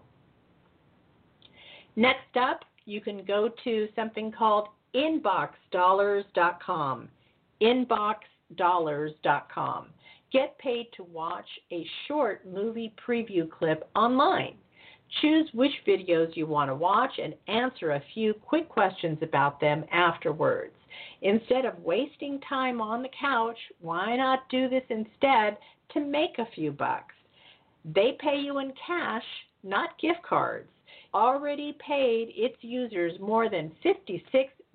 Next 1.98 2.38
up, 2.40 2.62
you 2.86 3.02
can 3.02 3.26
go 3.26 3.50
to 3.64 3.88
something 3.96 4.32
called 4.32 4.68
inboxdollars.com. 4.96 7.10
Inboxdollars.com. 7.62 9.88
Get 10.32 10.58
paid 10.58 10.88
to 10.98 11.04
watch 11.04 11.46
a 11.72 11.86
short 12.08 12.48
movie 12.48 12.92
preview 13.08 13.48
clip 13.50 13.88
online. 13.96 14.56
Choose 15.22 15.48
which 15.54 15.72
videos 15.88 16.36
you 16.36 16.48
want 16.48 16.70
to 16.70 16.76
watch 16.76 17.20
and 17.22 17.36
answer 17.48 17.92
a 17.92 18.04
few 18.14 18.34
quick 18.34 18.68
questions 18.68 19.20
about 19.22 19.62
them 19.62 19.86
afterwards. 19.92 20.74
Instead 21.22 21.66
of 21.66 21.80
wasting 21.80 22.40
time 22.42 22.82
on 22.82 23.02
the 23.02 23.10
couch, 23.20 23.58
why 23.80 24.16
not 24.16 24.50
do 24.50 24.68
this 24.68 24.84
instead 24.90 25.58
to 25.94 26.00
make 26.00 26.40
a 26.40 26.48
few 26.56 26.72
bucks? 26.72 27.14
They 27.86 28.18
pay 28.20 28.40
you 28.40 28.60
in 28.60 28.74
cash, 28.86 29.24
not 29.64 29.98
gift 30.00 30.24
cards. 30.24 30.70
Already 31.14 31.78
paid 31.86 32.34
its 32.36 32.58
users 32.62 33.18
more 33.20 33.50
than 33.50 33.72
$56 33.86 34.22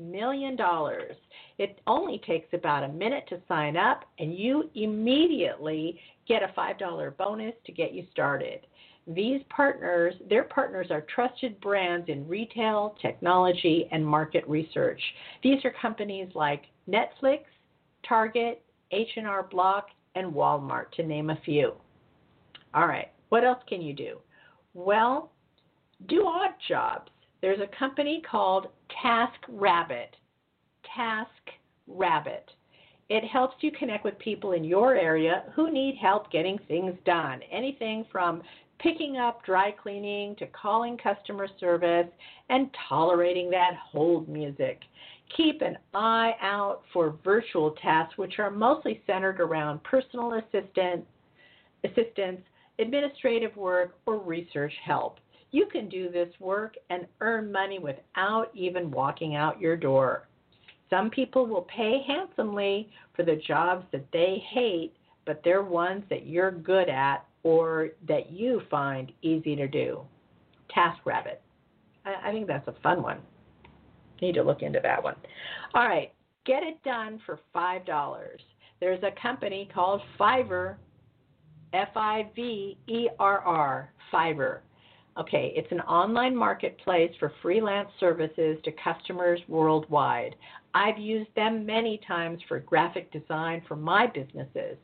million. 0.01 0.57
dollars. 0.57 1.15
It 1.59 1.79
only 1.87 2.19
takes 2.27 2.49
about 2.55 2.85
a 2.85 2.89
minute 2.89 3.25
to 3.29 3.41
sign 3.47 3.77
up, 3.77 4.05
and 4.19 4.35
you 4.37 4.71
immediately 4.75 6.01
get 6.27 6.43
a 6.43 6.53
$5 6.59 7.17
bonus 7.17 7.55
to 7.67 7.73
get 7.73 7.93
you 7.93 8.07
started. 8.11 8.67
These 9.07 9.43
partners, 9.51 10.15
their 10.29 10.45
partners 10.45 10.87
are 10.91 11.05
trusted 11.15 11.61
brands 11.61 12.09
in 12.09 12.29
retail, 12.29 12.97
technology, 13.03 13.89
and 13.93 14.07
market 14.07 14.47
research. 14.49 15.01
These 15.43 15.65
are 15.65 15.75
companies 15.83 16.29
like 16.35 16.63
Netflix, 16.89 17.41
Target, 18.09 18.63
H&R 18.93 19.43
Block, 19.51 19.89
and 20.15 20.33
Walmart 20.33 20.91
to 20.93 21.03
name 21.03 21.31
a 21.31 21.41
few. 21.45 21.73
All 22.75 22.87
right, 22.87 23.11
what 23.31 23.45
else 23.45 23.63
can 23.69 23.83
you 23.83 23.93
do? 23.93 24.19
Well, 24.75 25.33
do 26.09 26.27
odd 26.27 26.55
jobs. 26.69 27.11
There's 27.43 27.61
a 27.61 27.77
company 27.79 28.23
called 28.29 28.69
TaskRabbit. 29.03 30.09
TaskRabbit. 30.97 32.43
It 33.09 33.25
helps 33.25 33.57
you 33.61 33.73
connect 33.73 34.05
with 34.05 34.19
people 34.19 34.53
in 34.53 34.63
your 34.63 34.95
area 34.95 35.45
who 35.55 35.73
need 35.73 35.97
help 36.01 36.31
getting 36.31 36.59
things 36.69 36.95
done. 37.05 37.41
Anything 37.51 38.05
from 38.13 38.43
picking 38.79 39.17
up 39.17 39.45
dry 39.45 39.71
cleaning 39.71 40.37
to 40.37 40.47
calling 40.49 40.97
customer 40.97 41.49
service 41.59 42.07
and 42.49 42.71
tolerating 42.89 43.51
that 43.51 43.73
hold 43.91 44.29
music. 44.29 44.81
Keep 45.37 45.63
an 45.63 45.77
eye 45.95 46.33
out 46.41 46.83
for 46.93 47.17
virtual 47.23 47.73
tasks, 47.83 48.17
which 48.17 48.39
are 48.39 48.51
mostly 48.51 49.03
centered 49.07 49.41
around 49.41 49.83
personal 49.85 50.35
assistant, 50.35 51.05
assistance, 51.85 52.41
administrative 52.79 53.57
work, 53.57 53.97
or 54.07 54.19
research 54.19 54.73
help. 54.85 55.19
You 55.53 55.67
can 55.67 55.89
do 55.89 56.11
this 56.11 56.33
work 56.39 56.75
and 56.91 57.07
earn 57.21 57.51
money 57.51 57.79
without 57.79 58.51
even 58.55 58.91
walking 58.91 59.35
out 59.35 59.61
your 59.61 59.77
door. 59.77 60.29
Some 60.89 61.11
people 61.11 61.47
will 61.47 61.67
pay 61.75 62.03
handsomely 62.07 62.91
for 63.15 63.25
the 63.25 63.37
jobs 63.47 63.85
that 63.93 64.07
they 64.13 64.43
hate, 64.51 64.93
but 65.25 65.41
they're 65.45 65.63
ones 65.63 66.03
that 66.11 66.27
you're 66.27 66.51
good 66.51 66.89
at 66.89 67.25
or 67.43 67.91
that 68.07 68.31
you 68.33 68.63
find 68.71 69.13
easy 69.23 69.57
to 69.57 69.67
do. 69.69 70.01
TaskRabbit. 70.77 71.39
I, 72.05 72.29
I 72.29 72.33
think 72.33 72.47
that's 72.47 72.69
a 72.69 72.75
fun 72.83 73.03
one. 73.03 73.19
Need 74.21 74.35
to 74.35 74.43
look 74.43 74.63
into 74.63 74.81
that 74.83 75.03
one. 75.03 75.17
All 75.75 75.87
right, 75.87 76.13
get 76.45 76.63
it 76.63 76.83
done 76.83 77.21
for 77.25 77.41
five 77.53 77.87
dollars. 77.87 78.41
There's 78.81 79.03
a 79.03 79.11
company 79.21 79.69
called 79.73 80.01
Fiverr, 80.19 80.77
F-I-V-E-R-R, 81.73 82.73
Fiverr. 84.13 84.59
Okay, 85.21 85.53
it's 85.55 85.71
an 85.71 85.83
online 85.83 86.35
marketplace 86.35 87.13
for 87.21 87.31
freelance 87.43 87.91
services 88.01 88.57
to 88.65 88.73
customers 88.83 89.39
worldwide. 89.49 90.35
I've 90.73 90.97
used 90.97 91.29
them 91.37 91.67
many 91.67 92.01
times 92.09 92.41
for 92.49 92.59
graphic 92.61 93.13
design 93.13 93.61
for 93.69 93.77
my 93.77 94.07
businesses. 94.07 94.79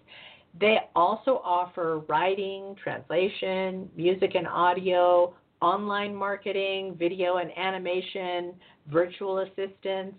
They 0.60 0.76
also 0.94 1.40
offer 1.42 2.02
writing, 2.06 2.76
translation, 2.82 3.88
music 3.96 4.34
and 4.34 4.46
audio, 4.46 5.34
online 5.62 6.14
marketing, 6.14 6.96
video 6.98 7.38
and 7.38 7.50
animation, 7.56 8.52
virtual 8.92 9.38
assistants, 9.38 10.18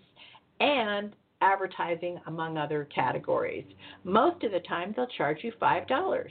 and 0.58 1.14
advertising, 1.42 2.18
among 2.26 2.58
other 2.58 2.88
categories. 2.92 3.64
Most 4.02 4.42
of 4.42 4.50
the 4.50 4.60
time, 4.60 4.92
they'll 4.96 5.06
charge 5.06 5.38
you 5.44 5.52
$5. 5.62 6.28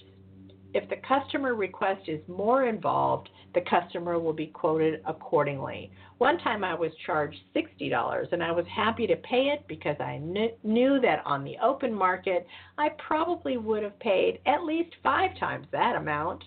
If 0.73 0.89
the 0.89 0.97
customer 0.97 1.56
request 1.56 2.08
is 2.08 2.19
more 2.27 2.65
involved, 2.65 3.30
the 3.53 3.62
customer 3.62 4.19
will 4.19 4.34
be 4.34 4.47
quoted 4.47 5.01
accordingly. 5.06 5.91
One 6.17 6.38
time 6.39 6.63
I 6.63 6.75
was 6.75 6.91
charged 7.06 7.38
$60 7.56 8.34
and 8.34 8.43
I 8.43 8.51
was 8.51 8.65
happy 8.67 9.08
to 9.08 9.15
pay 9.15 9.47
it 9.47 9.65
because 9.67 9.95
I 9.99 10.19
kn- 10.34 10.51
knew 10.63 10.99
that 10.99 11.23
on 11.25 11.43
the 11.43 11.58
open 11.63 11.93
market 11.93 12.45
I 12.77 12.89
probably 12.89 13.58
would 13.58 13.82
have 13.82 13.97
paid 13.99 14.39
at 14.45 14.65
least 14.65 14.93
five 15.01 15.38
times 15.39 15.67
that 15.71 15.95
amount. 15.95 16.43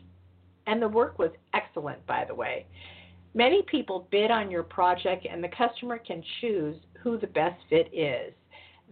And 0.66 0.82
the 0.82 0.88
work 0.88 1.18
was 1.18 1.30
excellent, 1.54 2.06
by 2.06 2.24
the 2.24 2.34
way. 2.34 2.66
Many 3.32 3.62
people 3.62 4.06
bid 4.10 4.30
on 4.30 4.50
your 4.50 4.64
project 4.64 5.26
and 5.28 5.42
the 5.42 5.48
customer 5.48 5.98
can 5.98 6.22
choose 6.40 6.76
who 7.02 7.16
the 7.16 7.26
best 7.28 7.60
fit 7.70 7.88
is. 7.92 8.34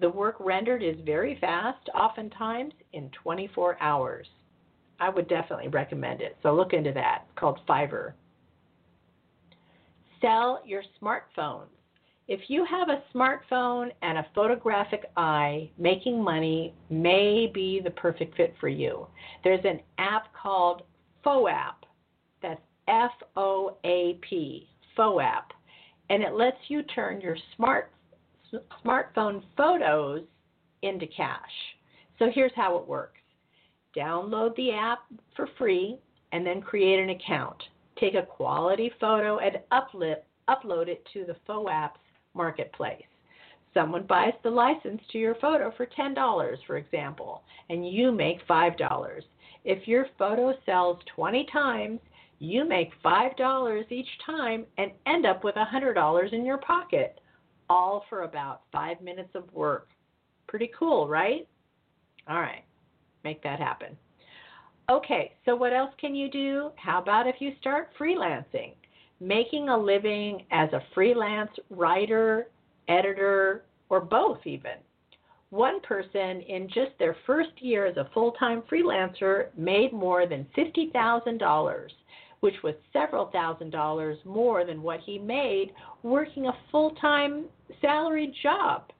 The 0.01 0.09
work 0.09 0.37
rendered 0.41 0.83
is 0.83 0.97
very 1.05 1.37
fast, 1.41 1.88
oftentimes 1.95 2.73
in 2.93 3.11
24 3.23 3.77
hours. 3.81 4.27
I 5.01 5.09
would 5.09 5.29
definitely 5.29 5.69
recommend 5.69 6.21
it. 6.21 6.37
So 6.43 6.55
look 6.55 6.73
into 6.73 6.93
that. 6.93 7.25
It's 7.29 7.39
called 7.39 7.61
Fiverr. 7.69 8.13
Sell 10.21 10.63
your 10.67 10.83
smartphones. 11.01 11.69
If 12.27 12.41
you 12.49 12.67
have 12.67 12.89
a 12.91 13.03
smartphone 13.15 13.91
and 14.03 14.19
a 14.19 14.27
photographic 14.35 15.11
eye, 15.17 15.71
making 15.79 16.23
money 16.23 16.75
may 16.91 17.51
be 17.53 17.81
the 17.83 17.91
perfect 17.93 18.37
fit 18.37 18.55
for 18.61 18.69
you. 18.69 19.07
There's 19.45 19.65
an 19.65 19.81
app 19.99 20.27
called 20.35 20.83
FOAP. 21.25 21.87
That's 22.43 22.61
F 22.87 23.13
O 23.37 23.77
A 23.85 24.19
P, 24.29 24.69
FOAP. 24.95 25.53
And 26.11 26.23
it 26.23 26.35
lets 26.35 26.59
you 26.69 26.83
turn 26.83 27.21
your 27.21 27.37
smart 27.57 27.93
smartphone 28.85 29.43
photos 29.57 30.23
into 30.83 31.07
cash. 31.07 31.39
So 32.19 32.31
here's 32.35 32.53
how 32.57 32.77
it 32.77 32.87
works 32.87 33.21
download 33.99 34.55
the 34.57 34.73
app 34.73 35.01
for 35.35 35.49
free, 35.59 35.99
and 36.33 36.47
then 36.47 36.61
create 36.61 37.01
an 37.01 37.11
account. 37.11 37.57
Take 37.99 38.15
a 38.15 38.23
quality 38.23 38.93
photo 39.01 39.39
and 39.39 39.59
upload 39.73 40.89
it 40.89 41.07
to 41.13 41.25
the 41.25 41.37
FOAP's 41.47 41.99
marketplace. 42.35 43.03
Someone 43.75 44.05
buys 44.05 44.35
the 44.43 44.51
license 44.51 45.01
to 45.13 45.19
your 45.19 45.35
photo 45.37 45.73
for 45.77 45.87
$10, 45.87 46.57
for 46.67 46.77
example, 46.77 47.43
and 47.71 47.89
you 47.89 48.13
make 48.13 48.47
$5. 48.47 49.21
If 49.65 49.87
your 49.89 50.07
photo 50.19 50.55
sells 50.65 50.99
20 51.15 51.47
times, 51.53 52.01
you 52.39 52.67
make 52.67 52.91
$5 53.05 53.91
each 53.91 54.09
time 54.25 54.65
and 54.79 54.93
end 55.07 55.27
up 55.27 55.45
with 55.45 55.57
$100 55.57 56.33
in 56.33 56.45
your 56.45 56.59
pocket, 56.59 57.21
all 57.69 58.05
for 58.09 58.23
about 58.23 58.63
five 58.73 59.01
minutes 59.01 59.31
of 59.35 59.53
work. 59.53 59.89
Pretty 60.47 60.71
cool, 60.79 61.09
right? 61.09 61.47
All 62.29 62.41
right 62.41 62.65
make 63.25 63.43
that 63.43 63.59
happen. 63.59 63.97
Okay, 64.91 65.33
so 65.45 65.55
what 65.55 65.75
else 65.75 65.93
can 66.01 66.15
you 66.15 66.31
do? 66.31 66.71
How 66.77 67.01
about 67.03 67.27
if 67.27 67.37
you 67.41 67.53
start 67.61 67.91
freelancing? 68.01 68.73
Making 69.21 69.69
a 69.69 69.77
living 69.77 70.45
as 70.51 70.73
a 70.73 70.83
freelance 70.95 71.51
writer, 71.71 72.49
editor, 72.89 73.65
or 73.91 74.01
both, 74.01 74.39
even. 74.47 74.79
One 75.51 75.81
person 75.81 76.41
in 76.43 76.69
just 76.69 76.93
their 76.99 77.17
first 77.27 77.51
year 77.61 77.87
as 77.87 77.97
a 77.97 78.09
full 78.15 78.33
time 78.33 78.63
freelancer 78.71 79.47
made 79.57 79.93
more 79.93 80.27
than 80.27 80.47
$50,000. 80.57 81.89
which 82.41 82.55
was 82.63 82.75
several 82.93 83.27
thousand 83.33 83.71
dollars 83.71 84.17
more 84.25 84.65
than 84.65 84.81
what 84.81 85.01
he 85.01 85.19
made 85.19 85.73
working 86.03 86.47
a 86.47 86.53
full 86.71 86.93
time 86.97 87.47
salaried 87.81 88.33
job. 88.43 88.93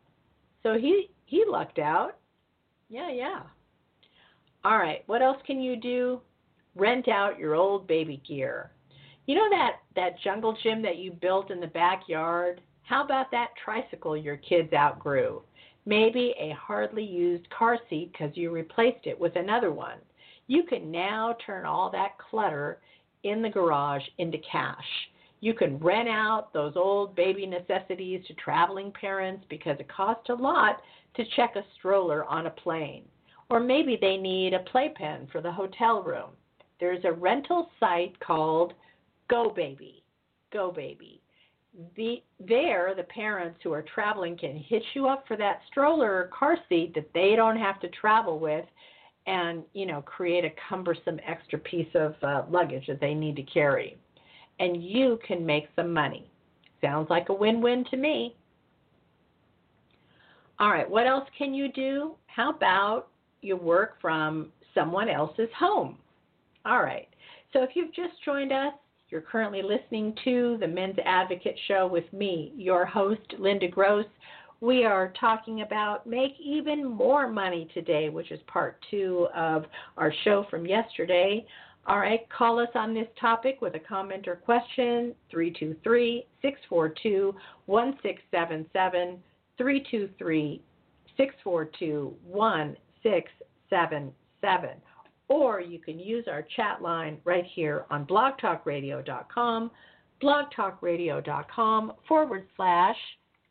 So 0.63 0.75
he, 0.75 1.11
he 1.27 1.45
lucked 1.49 1.79
out. 1.79 2.17
Yeah, 2.89 3.11
yeah. 3.13 3.43
All 4.65 4.79
right, 4.79 5.03
what 5.07 5.23
else 5.23 5.39
can 5.47 5.61
you 5.61 5.77
do? 5.77 6.21
Rent 6.75 7.09
out 7.09 7.39
your 7.39 7.55
old 7.55 7.87
baby 7.87 8.21
gear. 8.27 8.73
You 9.27 9.37
know 9.37 9.49
that 9.51 9.77
that 9.95 10.21
jungle 10.25 10.57
gym 10.63 10.83
that 10.83 10.99
you 10.99 11.13
built 11.13 11.51
in 11.51 11.61
the 11.61 11.67
backyard? 11.69 12.61
How 12.83 13.05
about 13.05 13.31
that 13.31 13.51
tricycle 13.63 14.17
your 14.17 14.39
kids 14.39 14.73
outgrew? 14.73 15.43
Maybe 15.87 16.35
a 16.39 16.55
hardly 16.59 17.05
used 17.05 17.49
car 17.51 17.79
seat 17.89 18.13
because 18.13 18.37
you 18.37 18.51
replaced 18.51 19.07
it 19.07 19.19
with 19.19 19.37
another 19.37 19.71
one. 19.73 19.99
You 20.49 20.65
can 20.65 20.91
now 20.91 21.37
turn 21.45 21.65
all 21.65 21.91
that 21.91 22.19
clutter 22.19 22.81
in 23.23 23.43
the 23.43 23.51
garage 23.51 24.03
into 24.19 24.39
cash. 24.39 24.77
You 25.41 25.55
can 25.55 25.79
rent 25.79 26.09
out 26.09 26.53
those 26.53 26.73
old 26.75 27.15
baby 27.15 27.47
necessities 27.47 28.27
to 28.27 28.35
traveling 28.35 28.93
parents 28.93 29.45
because 29.49 29.79
it 29.79 29.89
costs 29.89 30.31
a 30.31 30.35
lot 30.35 30.81
to 31.15 31.25
check 31.37 31.55
a 31.55 31.65
stroller 31.79 32.25
on 32.25 32.47
a 32.47 32.51
plane. 32.51 33.05
Or 33.51 33.61
maybe 33.61 33.97
they 34.01 34.17
need 34.17 34.53
a 34.53 34.61
playpen 34.61 35.29
for 35.33 35.41
the 35.41 35.51
hotel 35.51 36.03
room. 36.03 36.31
There's 36.81 37.05
a 37.05 37.13
rental 37.13 37.71
site 37.81 38.19
called 38.21 38.75
Go 39.29 39.51
Baby. 39.51 40.03
Go 40.53 40.71
Baby. 40.71 41.21
The, 41.97 42.23
there, 42.41 42.95
the 42.97 43.05
parents 43.05 43.61
who 43.63 43.73
are 43.73 43.83
traveling 43.95 44.37
can 44.37 44.57
hitch 44.57 44.85
you 44.95 45.07
up 45.07 45.25
for 45.27 45.37
that 45.37 45.61
stroller 45.71 46.13
or 46.13 46.31
car 46.37 46.57
seat 46.69 46.95
that 46.95 47.11
they 47.15 47.37
don't 47.37 47.59
have 47.59 47.81
to 47.81 47.89
travel 47.89 48.39
with 48.39 48.65
and, 49.27 49.63
you 49.75 49.87
know, 49.87 50.03
create 50.03 50.45
a 50.45 50.53
cumbersome 50.69 51.21
extra 51.27 51.59
piece 51.59 51.89
of 51.95 52.15
uh, 52.23 52.43
luggage 52.51 52.87
that 52.87 53.01
they 53.01 53.15
need 53.15 53.37
to 53.37 53.43
carry. 53.43 53.99
And 54.59 54.83
you 54.83 55.19
can 55.27 55.45
make 55.45 55.69
some 55.77 55.93
money. 55.93 56.31
Sounds 56.81 57.11
like 57.11 57.29
a 57.29 57.35
win 57.35 57.61
win 57.61 57.85
to 57.91 57.97
me. 57.97 58.35
All 60.59 60.71
right, 60.71 60.89
what 60.89 61.07
else 61.07 61.29
can 61.37 61.55
you 61.55 61.71
do? 61.71 62.15
How 62.27 62.51
about 62.51 63.09
you 63.43 63.57
work 63.57 64.01
from 64.01 64.53
someone 64.75 65.09
else's 65.09 65.49
home? 65.59 65.99
All 66.65 66.83
right, 66.83 67.09
so 67.53 67.63
if 67.63 67.71
you've 67.75 67.95
just 67.95 68.15
joined 68.25 68.53
us, 68.53 68.73
you're 69.11 69.21
currently 69.23 69.63
listening 69.63 70.15
to 70.25 70.59
the 70.61 70.69
Men's 70.69 70.99
Advocate 71.05 71.59
Show 71.67 71.87
with 71.87 72.11
me, 72.13 72.53
your 72.57 72.85
host, 72.85 73.23
Linda 73.39 73.67
Gross. 73.67 74.05
We 74.61 74.85
are 74.85 75.15
talking 75.19 75.63
about 75.63 76.07
make 76.07 76.35
even 76.39 76.85
more 76.85 77.27
money 77.27 77.69
today, 77.73 78.11
which 78.11 78.31
is 78.31 78.41
part 78.49 78.77
two 78.91 79.29
of 79.35 79.65
our 79.97 80.13
show 80.25 80.45
from 80.51 80.67
yesterday. 80.67 81.47
All 81.87 81.99
right, 81.99 82.29
call 82.29 82.59
us 82.59 82.69
on 82.75 82.93
this 82.93 83.07
topic 83.19 83.63
with 83.63 83.75
a 83.77 83.79
comment 83.79 84.29
or 84.29 84.37
question 84.37 85.15
323 85.31 86.27
642 86.43 87.35
1677. 87.65 89.23
323 89.57 90.63
642 91.17 92.15
1677. 92.27 92.88
Or 95.29 95.61
you 95.61 95.79
can 95.79 95.99
use 95.99 96.27
our 96.27 96.45
chat 96.57 96.81
line 96.81 97.19
right 97.25 97.45
here 97.55 97.85
on 97.91 98.07
blogtalkradio.com, 98.07 99.71
blogtalkradio.com 100.23 101.93
forward 102.07 102.47
slash 102.57 102.97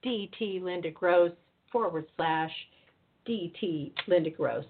DT 0.06 0.64
Linda 0.64 0.92
Gross 0.92 1.32
forward 1.72 2.06
slash 2.16 2.52
DT 3.28 3.92
Linda 4.08 4.30
Gross. 4.30 4.66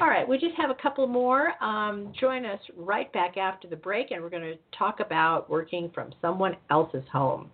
All 0.00 0.08
right, 0.08 0.26
we 0.26 0.38
just 0.38 0.54
have 0.56 0.70
a 0.70 0.74
couple 0.74 1.06
more. 1.06 1.52
Um, 1.62 2.12
join 2.18 2.46
us 2.46 2.60
right 2.76 3.12
back 3.12 3.36
after 3.36 3.68
the 3.68 3.76
break, 3.76 4.10
and 4.10 4.22
we're 4.22 4.30
going 4.30 4.42
to 4.42 4.58
talk 4.76 5.00
about 5.00 5.50
working 5.50 5.90
from 5.94 6.12
someone 6.20 6.56
else's 6.70 7.04
home. 7.12 7.50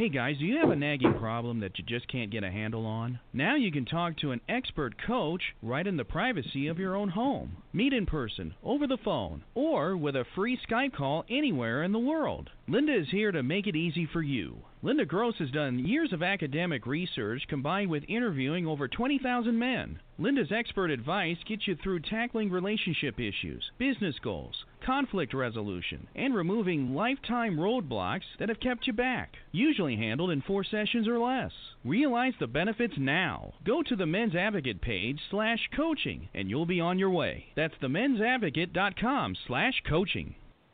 Hey 0.00 0.08
guys, 0.08 0.38
do 0.38 0.46
you 0.46 0.56
have 0.56 0.70
a 0.70 0.76
nagging 0.76 1.12
problem 1.12 1.60
that 1.60 1.76
you 1.76 1.84
just 1.84 2.08
can't 2.08 2.30
get 2.30 2.42
a 2.42 2.50
handle 2.50 2.86
on? 2.86 3.18
Now 3.34 3.54
you 3.56 3.70
can 3.70 3.84
talk 3.84 4.16
to 4.16 4.30
an 4.30 4.40
expert 4.48 4.94
coach 5.06 5.42
right 5.62 5.86
in 5.86 5.98
the 5.98 6.06
privacy 6.06 6.68
of 6.68 6.78
your 6.78 6.96
own 6.96 7.10
home. 7.10 7.58
Meet 7.74 7.92
in 7.92 8.06
person, 8.06 8.54
over 8.64 8.86
the 8.86 8.96
phone, 9.04 9.44
or 9.54 9.98
with 9.98 10.16
a 10.16 10.24
free 10.34 10.58
Skype 10.66 10.94
call 10.94 11.26
anywhere 11.28 11.82
in 11.82 11.92
the 11.92 11.98
world. 11.98 12.48
Linda 12.66 12.98
is 12.98 13.10
here 13.10 13.30
to 13.30 13.42
make 13.42 13.66
it 13.66 13.76
easy 13.76 14.08
for 14.10 14.22
you. 14.22 14.62
Linda 14.82 15.04
Gross 15.04 15.36
has 15.36 15.50
done 15.50 15.78
years 15.78 16.10
of 16.10 16.22
academic 16.22 16.86
research 16.86 17.42
combined 17.48 17.90
with 17.90 18.02
interviewing 18.08 18.66
over 18.66 18.88
20,000 18.88 19.58
men. 19.58 20.00
Linda's 20.18 20.50
expert 20.50 20.90
advice 20.90 21.36
gets 21.46 21.68
you 21.68 21.76
through 21.76 22.00
tackling 22.00 22.50
relationship 22.50 23.20
issues, 23.20 23.70
business 23.76 24.14
goals, 24.22 24.64
conflict 24.82 25.34
resolution, 25.34 26.06
and 26.14 26.34
removing 26.34 26.94
lifetime 26.94 27.58
roadblocks 27.58 28.24
that 28.38 28.48
have 28.48 28.60
kept 28.60 28.86
you 28.86 28.94
back. 28.94 29.34
Usually 29.52 29.96
handled 29.96 30.30
in 30.30 30.40
four 30.40 30.64
sessions 30.64 31.06
or 31.06 31.18
less. 31.18 31.52
Realize 31.84 32.32
the 32.40 32.46
benefits 32.46 32.94
now. 32.96 33.52
Go 33.66 33.82
to 33.82 33.96
the 33.96 34.06
Men's 34.06 34.34
Advocate 34.34 34.80
page 34.80 35.20
slash 35.30 35.68
coaching 35.76 36.30
and 36.32 36.48
you'll 36.48 36.64
be 36.64 36.80
on 36.80 36.98
your 36.98 37.10
way. 37.10 37.44
That's 37.54 37.74
themensadvocate.com 37.82 39.36
slash 39.46 39.82
coaching. 39.86 40.36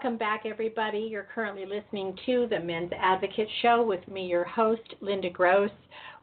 Welcome 0.00 0.16
back, 0.16 0.42
everybody. 0.46 1.08
You're 1.10 1.26
currently 1.34 1.66
listening 1.66 2.16
to 2.24 2.46
the 2.48 2.60
Men's 2.60 2.92
Advocate 3.00 3.48
Show 3.62 3.82
with 3.82 4.06
me, 4.06 4.26
your 4.26 4.44
host, 4.44 4.94
Linda 5.00 5.28
Gross. 5.28 5.72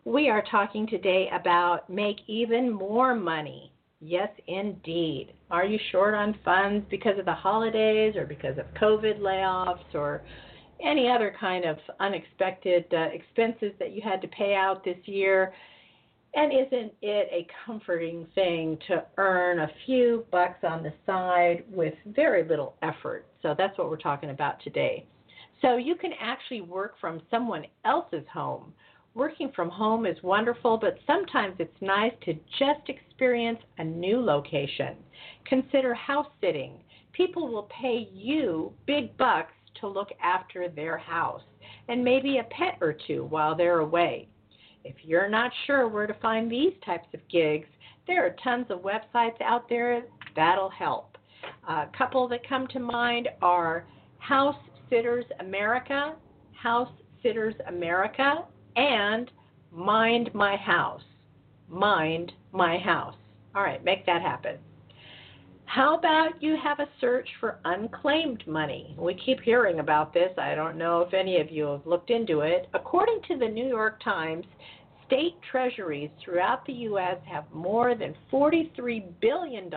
We 0.06 0.30
are 0.30 0.42
talking 0.50 0.88
today 0.88 1.28
about 1.34 1.90
make 1.90 2.16
even 2.28 2.72
more 2.72 3.14
money. 3.14 3.74
Yes, 4.00 4.30
indeed. 4.48 5.34
Are 5.52 5.66
you 5.66 5.78
short 5.92 6.14
on 6.14 6.40
funds 6.46 6.86
because 6.90 7.20
of 7.20 7.26
the 7.26 7.34
holidays 7.34 8.16
or 8.16 8.26
because 8.26 8.58
of 8.58 8.66
COVID 8.82 9.20
layoffs 9.20 9.94
or 9.94 10.22
any 10.82 11.10
other 11.10 11.36
kind 11.38 11.66
of 11.66 11.76
unexpected 12.00 12.86
uh, 12.94 13.10
expenses 13.12 13.74
that 13.80 13.92
you 13.92 14.02
had 14.02 14.22
to 14.22 14.30
pay 14.30 14.56
out 14.56 14.86
this 14.86 15.00
year? 15.04 15.54
And 16.34 16.54
isn't 16.54 16.94
it 17.02 17.30
a 17.30 17.46
comforting 17.66 18.26
thing 18.36 18.78
to 18.88 19.04
earn 19.18 19.60
a 19.60 19.70
few 19.86 20.26
bucks 20.32 20.64
on 20.64 20.82
the 20.82 20.94
side 21.06 21.66
with 21.70 21.94
very 22.06 22.48
little 22.48 22.76
effort? 22.82 23.26
So 23.46 23.54
that's 23.56 23.78
what 23.78 23.92
we're 23.92 23.98
talking 23.98 24.32
about 24.32 24.60
today. 24.64 25.06
So 25.62 25.78
you 25.78 25.94
can 25.94 26.14
actually 26.20 26.62
work 26.62 26.96
from 27.00 27.22
someone 27.30 27.66
else's 27.86 28.26
home. 28.34 28.74
Working 29.14 29.52
from 29.56 29.70
home 29.70 30.08
is 30.08 30.18
wonderful, 30.24 30.78
but 30.78 30.98
sometimes 31.06 31.54
it's 31.60 31.80
nice 31.80 32.12
to 32.24 32.34
just 32.58 32.90
experience 32.90 33.60
a 33.78 33.84
new 33.84 34.20
location. 34.20 34.96
Consider 35.46 35.94
house 35.94 36.26
sitting. 36.42 36.80
People 37.14 37.48
will 37.48 37.70
pay 37.80 38.10
you 38.12 38.74
big 38.88 39.16
bucks 39.16 39.54
to 39.80 39.88
look 39.88 40.10
after 40.24 40.68
their 40.68 40.98
house 40.98 41.43
and 41.88 42.04
maybe 42.04 42.39
a 42.39 42.43
pet 42.46 42.80
or 42.82 42.96
two 43.06 43.26
while 43.26 43.56
they're 43.56 43.82
away. 43.82 44.28
If 44.84 44.96
you're 45.04 45.30
not 45.30 45.52
sure 45.68 45.88
where 45.88 46.08
to 46.08 46.16
find 46.16 46.52
these 46.52 46.74
types 46.84 47.08
of 47.14 47.20
gigs, 47.30 47.68
there 48.08 48.26
are 48.26 48.36
tons 48.43 48.66
of 48.72 48.80
websites 48.80 49.39
out 49.39 49.70
there 49.70 50.02
that'll 50.36 50.72
help. 50.72 51.14
A 51.68 51.88
couple 51.98 52.28
that 52.30 52.48
come 52.48 52.68
to 52.68 52.80
mind 52.80 53.30
are 53.41 53.86
House 54.20 54.56
Sitters 54.89 55.26
America, 55.39 56.16
House 56.54 56.91
Sitters 57.22 57.56
America, 57.68 58.46
and 58.76 59.32
Mind 59.72 60.30
My 60.34 60.56
House. 60.56 61.02
Mind 61.70 62.32
My 62.52 62.78
House. 62.78 63.16
All 63.56 63.64
right, 63.64 63.84
make 63.84 64.06
that 64.06 64.22
happen. 64.22 64.58
How 65.66 65.98
about 65.98 66.41
you 66.41 66.56
have 66.64 66.80
a 66.80 66.88
search 67.02 67.28
for 67.39 67.60
unclaimed 67.66 68.46
money? 68.48 68.96
We 68.98 69.16
keep 69.16 69.41
hearing 69.41 69.80
about 69.80 70.14
this. 70.14 70.32
I 70.38 70.56
don't 70.56 70.78
know 70.78 71.02
if 71.02 71.14
any 71.14 71.41
of 71.41 71.52
you 71.52 71.66
have 71.66 71.86
looked 71.86 72.12
into 72.12 72.41
it. 72.41 72.68
According 72.74 73.22
to 73.28 73.38
the 73.38 73.48
New 73.48 73.68
York 73.68 74.02
Times, 74.04 74.46
state 75.08 75.36
treasuries 75.52 76.10
throughout 76.24 76.66
the 76.66 76.74
U.S. 76.74 77.18
have 77.26 77.46
more 77.54 77.96
than 77.96 78.16
$43 78.32 79.04
billion 79.20 79.70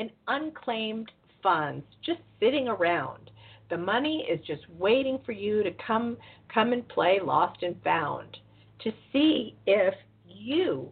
in 0.00 0.10
unclaimed 0.28 1.10
funds 1.42 1.84
just 2.04 2.20
sitting 2.40 2.68
around. 2.68 3.30
The 3.68 3.76
money 3.76 4.26
is 4.28 4.44
just 4.46 4.62
waiting 4.78 5.20
for 5.24 5.32
you 5.32 5.62
to 5.62 5.70
come 5.86 6.16
come 6.52 6.72
and 6.72 6.86
play 6.88 7.20
Lost 7.22 7.62
and 7.62 7.76
Found 7.84 8.38
to 8.82 8.90
see 9.12 9.54
if 9.66 9.94
you 10.26 10.88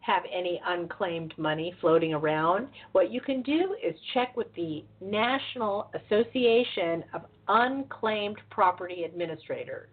have 0.00 0.22
any 0.32 0.60
unclaimed 0.66 1.34
money 1.36 1.74
floating 1.80 2.14
around. 2.14 2.68
What 2.92 3.12
you 3.12 3.20
can 3.20 3.42
do 3.42 3.76
is 3.84 3.94
check 4.14 4.36
with 4.36 4.52
the 4.56 4.82
National 5.00 5.90
Association 5.94 7.04
of 7.12 7.22
Unclaimed 7.46 8.38
Property 8.50 9.04
Administrators. 9.04 9.90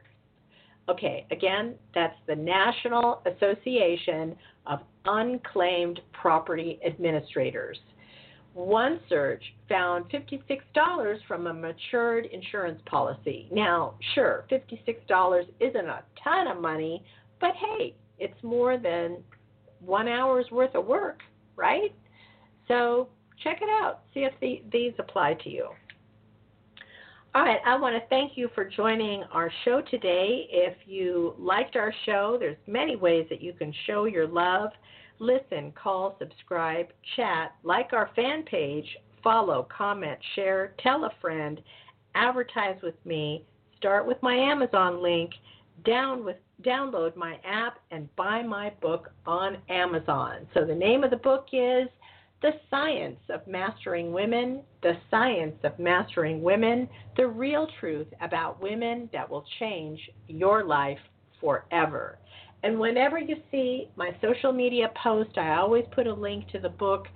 Okay, 0.90 1.28
again, 1.32 1.76
that's 1.94 2.16
the 2.28 2.36
National 2.36 3.22
Association 3.26 4.36
of 4.66 4.80
Unclaimed 5.06 6.00
Property 6.14 6.80
Administrators. 6.86 7.78
One 8.58 9.00
search 9.08 9.44
found 9.70 10.06
$56 10.10 11.18
from 11.28 11.46
a 11.46 11.54
matured 11.54 12.26
insurance 12.26 12.82
policy. 12.88 13.48
Now, 13.52 13.94
sure, 14.16 14.46
$56 14.52 15.44
isn't 15.60 15.86
a 15.86 16.02
ton 16.24 16.48
of 16.48 16.60
money, 16.60 17.06
but 17.40 17.52
hey, 17.56 17.94
it's 18.18 18.42
more 18.42 18.80
than 18.80 19.18
one 19.80 20.08
hour's 20.08 20.48
worth 20.50 20.74
of 20.74 20.88
work, 20.88 21.20
right? 21.56 21.94
So 22.68 23.10
check 23.44 23.60
it 23.62 23.70
out. 23.70 24.02
See 24.16 24.22
if 24.22 24.34
the, 24.42 24.64
these 24.72 24.94
apply 24.98 25.36
to 25.44 25.50
you. 25.52 25.68
All 27.36 27.44
right, 27.44 27.60
I 27.64 27.78
want 27.78 27.96
to 27.96 28.10
thank 28.10 28.32
you 28.36 28.50
for 28.56 28.66
joining 28.66 29.22
our 29.26 29.52
show 29.66 29.84
today. 29.92 30.48
If 30.50 30.78
you 30.88 31.36
liked 31.38 31.76
our 31.76 31.94
show, 32.08 32.38
there's 32.40 32.58
many 32.66 32.96
ways 32.96 33.28
that 33.30 33.40
you 33.40 33.54
can 33.54 33.72
show 33.86 34.06
your 34.06 34.26
love. 34.26 34.72
Listen, 35.20 35.72
call, 35.72 36.16
subscribe, 36.20 36.88
chat, 37.16 37.56
like 37.64 37.94
our 37.94 38.10
fan 38.16 38.44
page, 38.44 38.86
follow, 39.24 39.68
comment, 39.76 40.20
share, 40.36 40.74
tell 40.82 41.06
a 41.06 41.12
friend, 41.22 41.62
advertise 42.16 42.78
with 42.84 42.96
me, 43.06 43.44
start 43.78 44.06
with 44.06 44.18
my 44.22 44.36
Amazon 44.36 45.02
link, 45.02 45.32
down 45.86 46.24
with 46.24 46.38
download 46.64 47.16
my 47.16 47.40
app 47.46 47.80
and 47.92 48.14
buy 48.16 48.42
my 48.42 48.72
book 48.82 49.12
on 49.26 49.58
Amazon. 49.70 50.48
So 50.54 50.66
the 50.66 50.74
name 50.74 51.04
of 51.04 51.12
the 51.12 51.18
book 51.18 51.48
is 51.54 51.88
The 52.42 52.52
Science 52.70 53.20
of 53.30 53.46
Mastering 53.48 54.12
Women, 54.12 54.64
The 54.82 54.94
Science 55.12 55.56
of 55.64 55.78
Mastering 55.78 56.42
Women, 56.42 56.90
The 57.16 57.28
Real 57.28 57.68
Truth 57.80 58.08
About 58.22 58.62
Women 58.62 59.10
That 59.14 59.30
Will 59.30 59.46
Change 59.60 60.00
Your 60.28 60.64
Life 60.64 60.98
Forever. 61.40 62.18
And 62.64 62.80
whenever 62.80 63.20
you 63.20 63.38
see 63.52 63.90
my 63.96 64.12
social 64.22 64.52
media 64.52 64.92
post, 65.02 65.38
I 65.38 65.56
always 65.56 65.86
put 65.92 66.08
a 66.08 66.14
link 66.14 66.50
to 66.52 66.60
the 66.60 66.70
book. 66.70 67.08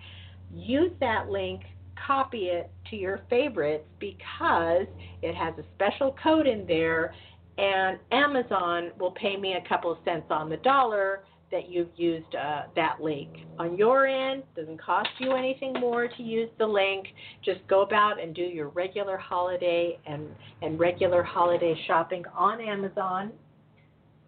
Use 0.54 0.92
that 1.00 1.30
link, 1.30 1.62
copy 2.08 2.46
it 2.46 2.70
to 2.90 2.96
your 2.96 3.22
favorites 3.30 3.86
because 4.00 4.86
it 5.22 5.36
has 5.36 5.54
a 5.58 5.64
special 5.76 6.16
code 6.22 6.48
in 6.48 6.66
there 6.68 7.14
and 7.58 8.00
Amazon 8.12 8.92
will 9.00 9.12
pay 9.12 9.38
me 9.38 9.54
a 9.54 9.70
couple 9.70 9.92
of 9.92 9.98
cents 10.06 10.26
on 10.30 10.50
the 10.50 10.58
dollar 10.58 11.24
that 11.52 11.70
you've 11.70 11.90
used 11.98 12.34
uh, 12.34 12.64
that 12.76 13.02
link. 13.02 13.30
On 13.60 13.78
your 13.78 14.08
end, 14.08 14.44
doesn't 14.56 14.82
cost 14.82 15.10
you 15.20 15.34
anything 15.34 15.74
more 15.74 16.08
to 16.08 16.24
use 16.24 16.50
the 16.58 16.66
link. 16.66 17.08
Just 17.44 17.60
go 17.68 17.82
about 17.82 18.22
and 18.22 18.34
do 18.34 18.42
your 18.42 18.70
regular 18.70 19.18
holiday 19.18 20.00
and, 20.06 20.28
and 20.62 20.80
regular 20.80 21.24
holiday 21.24 21.76
shopping 21.88 22.24
on 22.34 22.62
Amazon. 22.62 23.32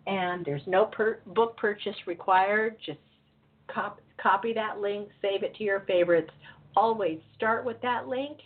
And 0.06 0.46
there's 0.46 0.62
no 0.68 0.86
per- 0.86 1.20
book 1.28 1.56
purchase 1.58 1.96
required. 2.06 2.76
Just 2.86 3.00
cop- 3.68 4.02
copy 4.22 4.54
that 4.54 4.80
link, 4.80 5.10
save 5.22 5.44
it 5.44 5.56
to 5.56 5.64
your 5.64 5.82
favorites. 5.82 6.32
Always 6.76 7.20
start 7.36 7.66
with 7.66 7.80
that 7.82 8.08
link, 8.08 8.38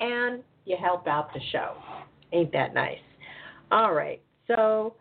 and 0.00 0.42
you 0.64 0.76
help 0.80 1.06
out 1.06 1.32
the 1.34 1.40
show. 1.52 1.74
Ain't 2.32 2.52
that 2.52 2.74
nice? 2.74 2.98
All 3.70 3.92
right. 3.92 4.20
So, 4.46 4.94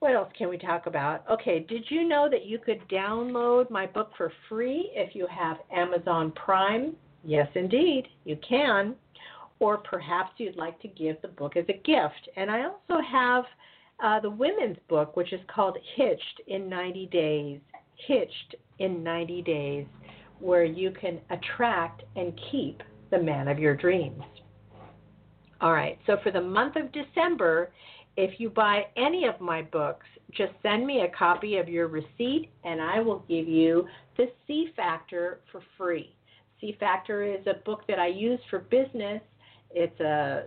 what 0.00 0.14
else 0.14 0.30
can 0.36 0.48
we 0.48 0.58
talk 0.58 0.86
about? 0.86 1.24
Okay, 1.30 1.60
did 1.68 1.84
you 1.88 2.06
know 2.08 2.28
that 2.28 2.44
you 2.44 2.58
could 2.58 2.80
download 2.88 3.70
my 3.70 3.86
book 3.86 4.10
for 4.16 4.32
free 4.48 4.90
if 4.94 5.14
you 5.14 5.26
have 5.28 5.58
Amazon 5.72 6.32
Prime? 6.32 6.96
Yes, 7.24 7.46
indeed, 7.54 8.08
you 8.24 8.36
can. 8.46 8.96
Or 9.60 9.78
perhaps 9.78 10.32
you'd 10.38 10.56
like 10.56 10.80
to 10.80 10.88
give 10.88 11.22
the 11.22 11.28
book 11.28 11.56
as 11.56 11.64
a 11.68 11.72
gift. 11.72 12.28
And 12.36 12.50
I 12.50 12.64
also 12.64 13.00
have 13.08 13.44
uh, 14.02 14.20
the 14.20 14.30
women's 14.30 14.76
book, 14.88 15.16
which 15.16 15.32
is 15.32 15.40
called 15.54 15.78
Hitched 15.96 16.42
in 16.48 16.68
90 16.68 17.06
Days. 17.06 17.60
Hitched 18.06 18.56
in 18.78 19.02
90 19.02 19.42
Days, 19.42 19.86
where 20.40 20.64
you 20.64 20.90
can 20.90 21.20
attract 21.30 22.02
and 22.16 22.38
keep 22.50 22.82
the 23.10 23.18
man 23.18 23.48
of 23.48 23.58
your 23.58 23.76
dreams. 23.76 24.22
All 25.60 25.72
right, 25.72 25.98
so 26.06 26.16
for 26.24 26.32
the 26.32 26.40
month 26.40 26.74
of 26.74 26.90
December, 26.90 27.70
if 28.16 28.40
you 28.40 28.50
buy 28.50 28.86
any 28.96 29.26
of 29.26 29.40
my 29.40 29.62
books, 29.62 30.06
just 30.32 30.52
send 30.62 30.86
me 30.86 31.02
a 31.02 31.16
copy 31.16 31.58
of 31.58 31.68
your 31.68 31.86
receipt 31.86 32.50
and 32.64 32.80
I 32.80 32.98
will 33.00 33.24
give 33.28 33.46
you 33.46 33.86
the 34.16 34.26
C 34.46 34.70
Factor 34.74 35.40
for 35.52 35.62
free. 35.78 36.14
C 36.60 36.76
Factor 36.80 37.22
is 37.22 37.46
a 37.46 37.62
book 37.64 37.82
that 37.86 37.98
I 37.98 38.08
use 38.08 38.40
for 38.50 38.58
business. 38.58 39.22
It's 39.70 39.98
a, 40.00 40.44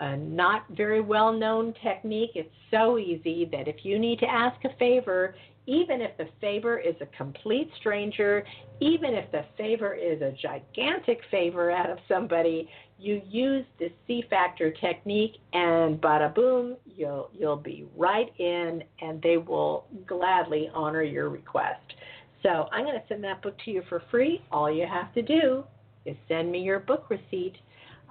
a 0.00 0.16
not 0.16 0.64
very 0.70 1.00
well 1.00 1.32
known 1.32 1.74
technique. 1.82 2.30
It's 2.34 2.52
so 2.70 2.98
easy 2.98 3.48
that 3.52 3.68
if 3.68 3.84
you 3.84 3.98
need 3.98 4.18
to 4.20 4.26
ask 4.26 4.62
a 4.64 4.74
favor, 4.78 5.34
even 5.66 6.00
if 6.00 6.16
the 6.16 6.26
favor 6.40 6.78
is 6.78 6.94
a 7.00 7.06
complete 7.16 7.70
stranger, 7.78 8.44
even 8.80 9.14
if 9.14 9.30
the 9.30 9.44
favor 9.56 9.94
is 9.94 10.20
a 10.22 10.32
gigantic 10.32 11.20
favor 11.30 11.70
out 11.70 11.90
of 11.90 11.98
somebody, 12.08 12.68
you 12.98 13.22
use 13.28 13.64
the 13.78 13.92
C 14.06 14.24
factor 14.28 14.72
technique 14.72 15.36
and 15.52 16.00
bada 16.00 16.34
boom, 16.34 16.76
you'll 16.84 17.30
you'll 17.38 17.56
be 17.56 17.86
right 17.96 18.32
in 18.38 18.82
and 19.00 19.22
they 19.22 19.36
will 19.36 19.86
gladly 20.06 20.70
honor 20.74 21.02
your 21.02 21.28
request. 21.28 21.94
So 22.42 22.68
I'm 22.72 22.84
going 22.84 22.96
to 22.96 23.04
send 23.08 23.22
that 23.24 23.42
book 23.42 23.56
to 23.66 23.70
you 23.70 23.82
for 23.88 24.02
free. 24.10 24.42
All 24.50 24.72
you 24.72 24.86
have 24.86 25.12
to 25.14 25.22
do 25.22 25.64
is 26.06 26.16
send 26.26 26.50
me 26.50 26.60
your 26.60 26.80
book 26.80 27.10
receipt 27.10 27.54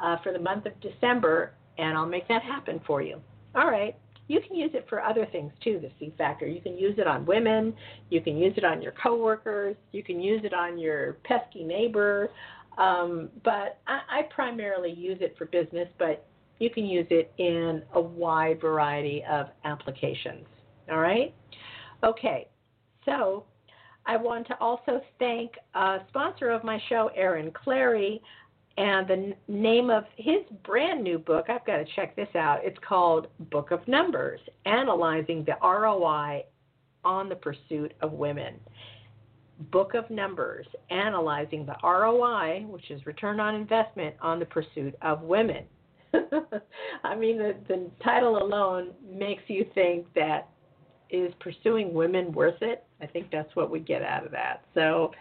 uh, 0.01 0.17
for 0.23 0.31
the 0.31 0.39
month 0.39 0.65
of 0.65 0.73
December, 0.81 1.53
and 1.79 1.97
I'll 1.97 2.05
make 2.05 2.27
that 2.27 2.43
happen 2.43 2.81
for 2.85 3.01
you. 3.01 3.19
All 3.55 3.69
right. 3.69 3.95
You 4.27 4.39
can 4.45 4.55
use 4.55 4.71
it 4.75 4.85
for 4.87 5.01
other 5.01 5.25
things 5.31 5.51
too, 5.63 5.79
the 5.81 5.89
C 5.99 6.13
factor. 6.15 6.45
You 6.45 6.61
can 6.61 6.77
use 6.77 6.99
it 6.99 7.07
on 7.07 7.25
women, 7.25 7.73
you 8.11 8.21
can 8.21 8.37
use 8.37 8.53
it 8.57 8.63
on 8.63 8.79
your 8.79 8.91
coworkers, 8.91 9.75
you 9.91 10.03
can 10.03 10.21
use 10.21 10.41
it 10.43 10.53
on 10.53 10.77
your 10.77 11.13
pesky 11.23 11.63
neighbor, 11.63 12.29
um, 12.77 13.29
but 13.43 13.79
I, 13.87 14.19
I 14.19 14.21
primarily 14.33 14.91
use 14.91 15.17
it 15.21 15.33
for 15.35 15.45
business, 15.45 15.87
but 15.97 16.27
you 16.59 16.69
can 16.69 16.85
use 16.85 17.07
it 17.09 17.31
in 17.39 17.81
a 17.93 18.01
wide 18.01 18.61
variety 18.61 19.23
of 19.29 19.47
applications. 19.65 20.45
All 20.91 20.99
right? 20.99 21.33
Okay, 22.03 22.47
so 23.05 23.45
I 24.05 24.15
want 24.15 24.45
to 24.47 24.57
also 24.59 25.01
thank 25.17 25.53
a 25.73 25.97
sponsor 26.09 26.49
of 26.49 26.63
my 26.63 26.79
show, 26.87 27.09
Aaron 27.15 27.51
Clarey, 27.51 28.21
and 28.79 29.07
the 29.07 29.33
name 29.47 29.89
of 29.89 30.05
his 30.15 30.39
brand 30.63 31.03
new 31.03 31.19
book, 31.19 31.45
I've 31.49 31.65
got 31.65 31.77
to 31.77 31.85
check 31.95 32.15
this 32.15 32.29
out. 32.33 32.61
It's 32.63 32.77
called 32.87 33.27
Book 33.51 33.71
of 33.71 33.87
Numbers 33.87 34.39
Analyzing 34.65 35.45
the 35.45 35.55
ROI 35.61 36.45
on 37.03 37.29
the 37.29 37.35
Pursuit 37.35 37.93
of 38.01 38.13
Women 38.13 38.55
book 39.71 39.93
of 39.93 40.09
numbers 40.09 40.65
analyzing 40.89 41.65
the 41.65 41.75
ROI, 41.83 42.65
which 42.69 42.89
is 42.91 43.05
return 43.05 43.39
on 43.39 43.55
investment, 43.55 44.15
on 44.21 44.39
the 44.39 44.45
pursuit 44.45 44.95
of 45.01 45.21
women. 45.21 45.65
I 47.03 47.15
mean, 47.15 47.37
the, 47.37 47.55
the 47.67 47.91
title 48.03 48.41
alone 48.41 48.91
makes 49.05 49.43
you 49.47 49.65
think 49.75 50.05
that 50.15 50.47
is 51.09 51.33
pursuing 51.39 51.93
women 51.93 52.31
worth 52.31 52.61
it? 52.61 52.85
I 53.01 53.05
think 53.05 53.27
that's 53.31 53.53
what 53.55 53.69
we 53.69 53.79
get 53.79 54.01
out 54.01 54.25
of 54.25 54.31
that. 54.31 54.63
So 54.73 55.11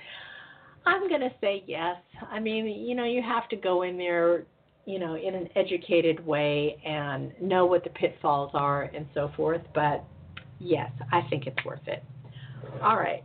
I'm 0.89 1.07
going 1.07 1.21
to 1.21 1.33
say 1.39 1.63
yes. 1.67 1.97
I 2.31 2.41
mean, 2.41 2.67
you 2.67 2.95
know, 2.95 3.05
you 3.05 3.21
have 3.23 3.47
to 3.51 3.57
go 3.57 3.83
in 3.83 3.99
there, 3.99 4.45
you 4.87 4.99
know, 4.99 5.17
in 5.17 5.35
an 5.35 5.47
educated 5.55 6.25
way 6.27 6.81
and 6.83 7.31
know 7.43 7.67
what 7.67 7.85
the 7.85 7.91
pitfalls 7.91 8.51
are 8.55 8.85
and 8.85 9.07
so 9.13 9.31
forth. 9.37 9.61
But 9.75 10.03
yes, 10.59 10.91
I 11.13 11.21
think 11.29 11.47
it's 11.47 11.63
worth 11.63 11.87
it. 11.87 12.03
All 12.83 12.97
right. 12.97 13.23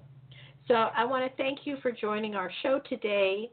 So 0.68 0.74
I 0.74 1.05
want 1.05 1.26
to 1.26 1.41
thank 1.41 1.59
you 1.64 1.78
for 1.82 1.93
joining 1.93 2.36
our 2.36 2.51
show 2.64 2.82
today. 2.89 3.49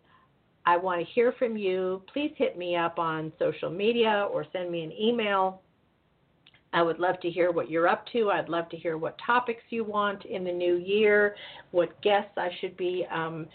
I 0.66 0.76
want 0.76 1.00
to 1.00 1.12
hear 1.12 1.32
from 1.38 1.56
you. 1.56 2.02
Please 2.12 2.32
hit 2.36 2.58
me 2.58 2.74
up 2.74 2.98
on 2.98 3.32
social 3.38 3.70
media 3.70 4.26
or 4.32 4.44
send 4.52 4.72
me 4.72 4.82
an 4.82 4.92
email. 4.92 5.62
I 6.72 6.82
would 6.82 6.98
love 6.98 7.20
to 7.20 7.30
hear 7.30 7.52
what 7.52 7.70
you're 7.70 7.88
up 7.88 8.06
to. 8.12 8.30
I'd 8.30 8.48
love 8.48 8.68
to 8.70 8.76
hear 8.76 8.98
what 8.98 9.16
topics 9.24 9.62
you 9.70 9.84
want 9.84 10.24
in 10.24 10.42
the 10.42 10.52
new 10.52 10.76
year, 10.76 11.36
what 11.70 12.00
guests 12.02 12.32
I 12.36 12.48
should 12.60 12.76
be 12.76 13.06
um, 13.12 13.46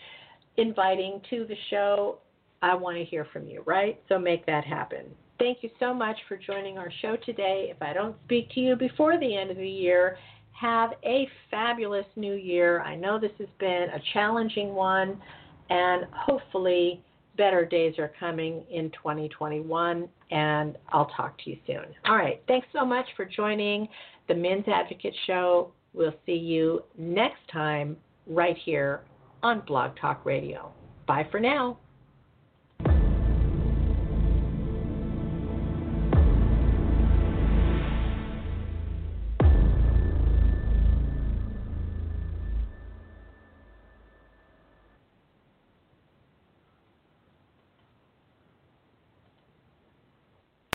inviting 0.57 1.21
to 1.29 1.45
the 1.45 1.55
show. 1.69 2.19
I 2.61 2.73
want 2.73 2.97
to 2.97 3.03
hear 3.03 3.27
from 3.31 3.47
you, 3.47 3.63
right? 3.65 4.01
So 4.09 4.17
make 4.17 4.45
that 4.45 4.63
happen. 4.63 5.05
Thank 5.37 5.59
you 5.61 5.69
so 5.79 5.93
much 5.93 6.17
for 6.27 6.37
joining 6.37 6.77
our 6.77 6.91
show 7.01 7.17
today. 7.25 7.67
If 7.69 7.81
I 7.81 7.93
don't 7.93 8.15
speak 8.25 8.49
to 8.51 8.59
you 8.59 8.75
before 8.75 9.19
the 9.19 9.35
end 9.35 9.51
of 9.51 9.57
the 9.57 9.67
year, 9.67 10.17
have 10.53 10.91
a 11.03 11.27
fabulous 11.51 12.05
new 12.15 12.35
year. 12.35 12.81
I 12.81 12.95
know 12.95 13.19
this 13.19 13.31
has 13.39 13.49
been 13.59 13.87
a 13.93 13.99
challenging 14.13 14.73
one, 14.73 15.21
and 15.69 16.05
hopefully 16.11 17.03
better 17.37 17.65
days 17.65 17.95
are 17.99 18.11
coming 18.17 18.63
in 18.71 18.89
2021, 18.91 20.07
and 20.31 20.77
I'll 20.89 21.11
talk 21.17 21.37
to 21.43 21.49
you 21.49 21.57
soon. 21.67 21.85
All 22.05 22.15
right. 22.15 22.41
Thanks 22.47 22.67
so 22.71 22.85
much 22.85 23.05
for 23.17 23.25
joining 23.25 23.89
the 24.29 24.35
Men's 24.35 24.67
Advocate 24.67 25.15
Show. 25.27 25.71
We'll 25.93 26.15
see 26.25 26.33
you 26.33 26.83
next 26.97 27.41
time 27.51 27.97
right 28.27 28.57
here 28.63 29.01
on 29.45 29.61
Blog 29.61 29.95
Talk 30.01 30.25
Radio. 30.25 30.71
Bye 31.05 31.27
for 31.29 31.39
now. 31.39 31.77